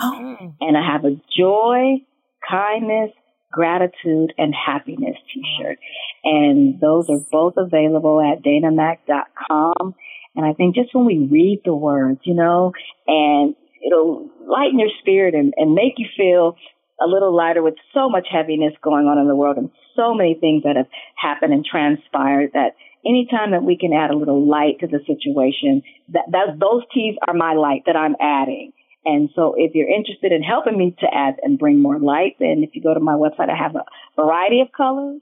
oh, 0.02 0.54
and 0.62 0.78
I 0.78 0.92
have 0.92 1.06
a 1.06 1.16
joy, 1.38 2.06
kindness, 2.50 3.12
gratitude, 3.54 4.34
and 4.38 4.54
happiness 4.54 5.16
t-shirt. 5.34 5.78
And 6.24 6.82
those 6.82 7.10
are 7.10 7.20
both 7.32 7.54
available 7.58 8.20
at 8.20 8.44
danamac.com. 8.44 9.96
And 10.36 10.46
I 10.46 10.54
think 10.54 10.76
just 10.76 10.94
when 10.94 11.06
we 11.06 11.20
read 11.20 11.62
the 11.64 11.76
words, 11.76 12.20
you 12.24 12.34
know, 12.34 12.74
and 13.08 13.56
it'll 13.86 14.30
lighten 14.48 14.80
your 14.80 14.90
spirit 15.00 15.36
and, 15.36 15.54
and 15.56 15.74
make 15.74 15.94
you 15.98 16.08
feel 16.18 16.58
a 17.00 17.08
little 17.08 17.36
lighter 17.36 17.62
with 17.62 17.76
so 17.94 18.10
much 18.10 18.28
heaviness 18.32 18.74
going 18.82 19.06
on 19.06 19.18
in 19.18 19.28
the 19.28 19.36
world 19.36 19.58
and 19.58 19.70
so 19.96 20.14
many 20.14 20.36
things 20.36 20.64
that 20.64 20.76
have 20.76 20.88
happened 21.16 21.54
and 21.54 21.66
transpired 21.66 22.52
that 22.54 22.76
anytime 23.06 23.52
that 23.52 23.64
we 23.64 23.78
can 23.78 23.94
add 23.94 24.12
a 24.12 24.18
little 24.18 24.48
light 24.48 24.80
to 24.80 24.88
the 24.88 25.00
situation, 25.06 25.84
that, 26.10 26.26
that 26.32 26.60
those 26.60 26.84
teas 26.94 27.16
are 27.28 27.34
my 27.34 27.54
light 27.54 27.84
that 27.86 27.96
I'm 27.96 28.16
adding. 28.20 28.74
And 29.06 29.30
so 29.36 29.56
if 29.58 29.76
you're 29.76 29.90
interested 29.90 30.32
in 30.32 30.44
helping 30.44 30.78
me 30.78 30.96
to 31.00 31.08
add 31.14 31.36
and 31.44 31.60
bring 31.60 31.80
more 31.82 32.00
light, 32.00 32.38
then 32.40 32.64
if 32.64 32.70
you 32.74 32.82
go 32.82 32.94
to 32.94 33.00
my 33.00 33.14
website, 33.14 33.50
I 33.50 33.58
have 33.58 33.76
a 33.76 33.84
variety 34.16 34.62
of 34.62 34.70
colors 34.72 35.22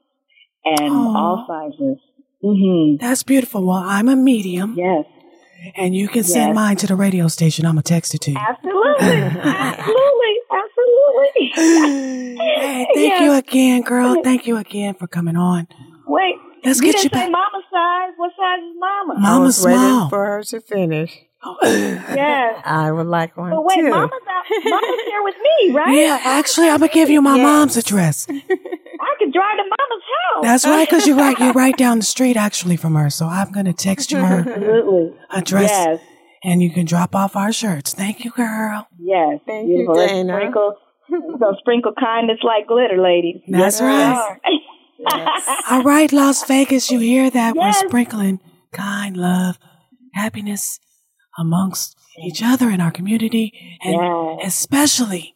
and 0.64 0.92
Aw. 0.94 1.16
all 1.18 1.46
sizes. 1.48 1.98
hmm 2.44 2.98
that's 3.00 3.24
beautiful. 3.24 3.66
Well, 3.66 3.78
I'm 3.78 4.08
a 4.08 4.16
medium, 4.16 4.76
Yes, 4.78 5.06
and 5.76 5.96
you 5.96 6.08
can 6.08 6.24
send 6.24 6.50
Yes. 6.50 6.56
mine 6.56 6.76
to 6.78 6.88
the 6.88 6.96
radio 6.96 7.28
station. 7.28 7.66
I'm 7.66 7.74
going 7.74 7.84
to 7.84 7.90
text 7.94 8.14
it 8.14 8.22
to 8.22 8.32
you. 8.32 8.38
absolutely, 8.38 9.22
absolutely, 9.46 10.34
absolutely. 10.62 11.52
hey, 11.56 12.88
thank 12.94 13.14
Yes. 13.14 13.22
you 13.22 13.32
again, 13.34 13.82
girl. 13.82 14.22
Thank 14.24 14.46
you 14.48 14.58
again 14.58 14.94
for 14.96 15.08
coming 15.08 15.36
on. 15.36 15.68
Wait, 16.08 16.36
Let's 16.64 16.80
you 16.80 16.86
get 16.86 16.96
you 17.04 17.10
didn't 17.10 17.14
say 17.14 17.20
back. 17.26 17.32
mama 17.32 17.62
size. 17.72 18.14
What 18.18 18.32
size 18.38 18.60
is 18.70 18.76
mama? 18.80 19.14
Mama 19.20 19.36
I 19.36 19.40
was 19.40 19.60
waiting 19.66 19.80
smile. 19.80 20.10
for 20.10 20.26
her 20.26 20.44
to 20.44 20.62
finish. 20.62 21.18
Yes. 21.64 22.62
I 22.66 22.92
would 22.92 23.08
like 23.08 23.36
one 23.38 23.52
But 23.52 23.64
wait, 23.66 23.76
too. 23.76 23.90
mama's 23.90 24.12
out. 24.30 24.44
Mama's 24.66 25.00
here 25.08 25.24
with 25.24 25.36
me, 25.36 25.72
right? 25.76 25.94
yeah, 25.96 26.20
actually, 26.24 26.70
I'm 26.70 26.80
gonna 26.80 26.92
give 26.92 27.10
you 27.10 27.22
my 27.22 27.38
Yes. 27.38 27.44
mom's 27.44 27.78
address. 27.78 28.28
I 28.30 29.16
can 29.20 29.32
drive 29.32 29.58
to 29.58 29.64
mama's 29.64 30.04
house. 30.36 30.44
That's 30.44 30.66
right, 30.68 30.88
because 30.88 31.08
you're 31.08 31.18
right. 31.18 31.38
You're 31.40 31.54
right 31.54 31.76
down 31.76 31.98
the 31.98 32.06
street, 32.06 32.38
actually, 32.38 32.78
from 32.78 32.96
her. 32.96 33.10
So 33.10 33.26
I'm 33.26 33.52
gonna 33.52 33.74
text 33.74 34.12
you 34.12 34.20
her 34.20 34.40
Absolutely. 34.48 35.14
address, 35.32 35.70
Yes. 35.72 36.00
and 36.44 36.62
you 36.62 36.70
can 36.70 36.86
drop 36.86 37.16
off 37.16 37.36
our 37.36 37.52
shirts. 37.52 37.94
Thank 37.94 38.24
you, 38.24 38.32
girl. 38.32 38.88
Yes. 39.00 39.40
Thank 39.48 39.68
you, 39.70 39.76
Beautiful. 39.78 39.96
Let's 39.96 40.12
Dana. 40.12 40.34
Sprinkle, 40.34 40.76
so 41.40 41.56
sprinkle 41.60 41.94
kindness 42.00 42.40
like 42.44 42.68
glitter, 42.68 43.02
ladies. 43.02 43.42
That's 43.48 43.80
Yes, 43.80 43.82
right. 43.82 44.14
are. 44.14 44.40
All 45.72 45.84
right, 45.84 46.12
Las 46.14 46.44
Vegas, 46.46 46.92
you 46.92 47.00
hear 47.00 47.30
that? 47.32 47.56
Yes. 47.56 47.82
We're 47.82 47.88
sprinkling 47.90 48.40
kind 48.72 49.18
love, 49.18 49.58
happiness 50.14 50.80
amongst 51.42 51.98
each 52.24 52.42
other 52.44 52.70
in 52.70 52.80
our 52.80 52.92
community 52.92 53.54
and 53.84 53.94
Yes. 53.96 54.48
especially 54.48 55.36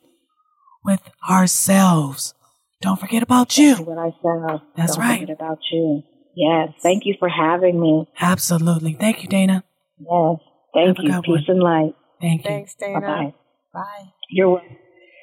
with 0.83 1.01
ourselves. 1.29 2.33
Don't 2.81 2.99
forget 2.99 3.23
about 3.23 3.57
you. 3.57 3.75
What 3.77 3.97
I 3.97 4.11
said. 4.21 4.61
That's 4.75 4.95
Don't 4.95 5.05
right. 5.05 5.19
forget 5.21 5.35
about 5.35 5.59
you. 5.71 6.03
Yes. 6.35 6.69
Thank 6.81 7.05
you 7.05 7.15
for 7.17 7.29
having 7.29 7.79
me. 7.79 8.07
Absolutely. 8.19 8.93
Thank 8.93 9.23
you, 9.23 9.29
Dana. 9.29 9.63
Yes. 9.99 10.37
Thank 10.73 10.97
Have 10.97 11.23
you. 11.25 11.35
Peace 11.37 11.47
one. 11.47 11.55
and 11.57 11.63
light. 11.63 11.93
Thank 12.21 12.43
you. 12.43 12.49
Thanks, 12.49 12.75
Bye 12.75 12.87
Dana. 12.87 12.99
bye. 13.01 13.33
Bye. 13.73 14.11
You're 14.29 14.49
welcome. 14.49 14.77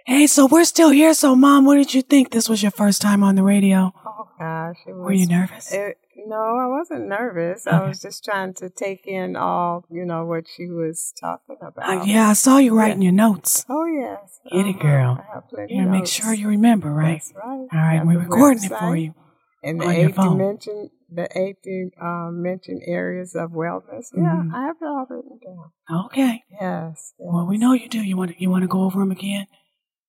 Hey, 0.06 0.26
so 0.26 0.46
we're 0.46 0.64
still 0.64 0.90
here. 0.90 1.14
So, 1.14 1.36
Mom, 1.36 1.64
what 1.64 1.76
did 1.76 1.94
you 1.94 2.02
think? 2.02 2.30
This 2.32 2.48
was 2.48 2.60
your 2.62 2.72
first 2.72 3.00
time 3.00 3.22
on 3.22 3.36
the 3.36 3.42
radio. 3.44 3.92
Oh 4.04 4.28
gosh, 4.38 4.76
it 4.86 4.92
was. 4.94 5.04
Were 5.04 5.12
you 5.12 5.26
nervous? 5.28 5.72
It, 5.72 5.96
no, 6.26 6.36
I 6.36 6.66
wasn't 6.68 7.08
nervous. 7.08 7.66
I 7.66 7.86
was 7.86 8.00
just 8.00 8.24
trying 8.24 8.54
to 8.54 8.68
take 8.70 9.06
in 9.06 9.36
all, 9.36 9.84
you 9.90 10.04
know, 10.04 10.24
what 10.26 10.44
she 10.48 10.66
was 10.68 11.12
talking 11.20 11.56
about. 11.60 12.02
Uh, 12.02 12.04
yeah, 12.04 12.28
I 12.28 12.32
saw 12.34 12.58
you 12.58 12.76
writing 12.76 13.02
your 13.02 13.12
notes. 13.12 13.64
Oh 13.68 13.86
yes. 13.86 14.40
Get 14.50 14.66
it, 14.66 14.76
Uh-huh. 14.76 14.82
girl. 14.82 15.18
I 15.20 15.34
have 15.34 15.48
plenty 15.48 15.74
You 15.74 15.86
make 15.86 16.06
sure 16.06 16.32
you 16.34 16.48
remember, 16.48 16.90
right? 16.92 17.20
That's 17.20 17.32
right. 17.34 17.66
All 17.72 17.78
right, 17.78 18.06
we're 18.06 18.18
recording 18.20 18.64
it 18.64 18.72
for 18.72 18.96
you. 18.96 19.14
And 19.62 19.80
the 19.80 19.88
eight 19.90 20.14
dimension, 20.16 20.90
the 21.08 21.28
eight 21.38 21.58
um, 22.00 22.42
mentioned 22.42 22.82
areas 22.86 23.34
of 23.36 23.50
wellness. 23.52 24.06
Yeah, 24.12 24.42
Mhm. 24.42 24.52
I 24.52 24.62
have 24.66 24.76
it 24.80 24.84
all 24.86 25.06
written 25.08 25.38
down. 25.44 26.04
Okay. 26.06 26.42
Yes. 26.50 27.14
Well, 27.18 27.46
we 27.46 27.58
know 27.58 27.72
you 27.72 27.88
do. 27.88 28.02
You 28.02 28.16
want 28.16 28.32
to, 28.32 28.40
you 28.42 28.50
want 28.50 28.62
to 28.62 28.68
go 28.68 28.82
over 28.82 28.98
them 28.98 29.12
again? 29.12 29.46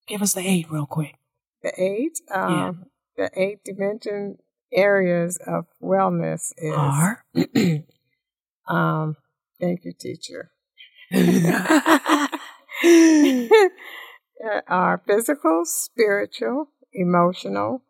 Give 0.08 0.22
us 0.24 0.34
the 0.34 0.42
eight 0.42 0.72
real 0.72 0.86
quick. 0.88 1.16
the 1.62 1.72
eight. 1.82 2.20
Um, 2.32 2.86
The 3.16 3.30
eight 3.36 3.64
dimension 3.64 4.38
areas 4.74 5.38
of 5.46 5.66
wellness 5.82 6.52
is. 6.58 6.76
Are 6.76 7.26
um, 8.68 9.16
thank 9.60 9.86
you, 9.86 9.94
teacher. 9.94 10.52
are 14.68 15.02
physical, 15.06 15.64
spiritual, 15.66 16.70
emotional, 16.94 17.84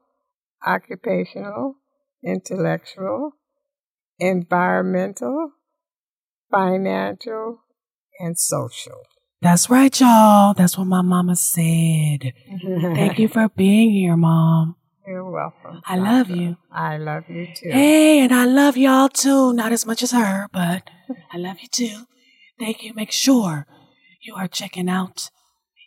occupational, 0.66 1.76
intellectual, 2.24 3.34
environmental, 4.20 5.52
financial, 6.52 7.60
and 8.20 8.38
social. 8.38 9.02
That's 9.42 9.70
right, 9.70 10.00
y'all. 10.00 10.54
That's 10.54 10.78
what 10.78 10.88
my 10.88 11.02
mama 11.02 11.36
said. 11.36 12.34
Thank 12.62 13.20
you 13.20 13.28
for 13.28 13.50
being 13.50 13.92
here, 13.92 14.16
Mom. 14.16 14.78
You're 15.06 15.30
welcome. 15.30 15.82
I 15.86 15.98
love 15.98 16.30
you. 16.30 16.58
I 16.72 16.98
love 16.98 17.24
you 17.30 17.48
too. 17.54 17.70
Hey, 17.72 18.20
and 18.20 18.34
I 18.34 18.46
love 18.46 18.78
y'all 18.78 19.10
too. 19.10 19.54
Not 19.54 19.72
as 19.72 19.86
much 19.86 20.02
as 20.02 20.12
her, 20.12 20.48
but 20.52 20.90
I 21.32 21.38
love 21.38 21.58
you 21.62 21.68
too. 21.68 22.06
Thank 22.58 22.84
you. 22.84 22.94
Make 22.94 23.12
sure 23.12 23.68
you 24.22 24.36
are 24.36 24.48
checking 24.48 24.88
out 24.88 25.30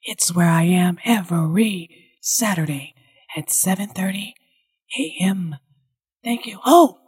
It's 0.04 0.34
Where 0.34 0.50
I 0.50 0.64
Am 0.64 0.98
every 1.04 1.88
Saturday 2.20 2.94
at 3.36 3.48
7.30 3.48 4.32
a.m. 4.98 5.56
Thank 6.22 6.46
you. 6.46 6.58
Oh, 6.66 6.98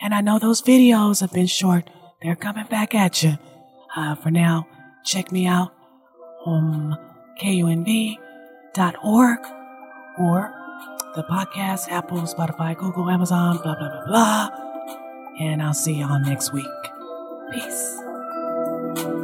and 0.00 0.12
I 0.14 0.20
know 0.20 0.38
those 0.38 0.60
videos 0.60 1.20
have 1.20 1.32
been 1.32 1.46
short. 1.46 1.88
They're 2.22 2.36
coming 2.36 2.66
back 2.66 2.94
at 2.94 3.22
you. 3.22 3.38
Uh, 3.96 4.14
for 4.14 4.30
now, 4.30 4.66
check 5.04 5.32
me 5.32 5.46
out 5.46 5.72
on 6.44 6.98
kunv.org 7.40 8.18
or 10.18 10.63
the 11.14 11.22
podcast, 11.24 11.88
Apple, 11.90 12.22
Spotify, 12.22 12.76
Google, 12.76 13.08
Amazon, 13.08 13.58
blah, 13.62 13.76
blah, 13.76 13.88
blah, 13.88 14.06
blah. 14.06 14.48
And 15.40 15.62
I'll 15.62 15.74
see 15.74 15.94
y'all 15.94 16.18
next 16.18 16.52
week. 16.52 16.66
Peace. 17.52 19.23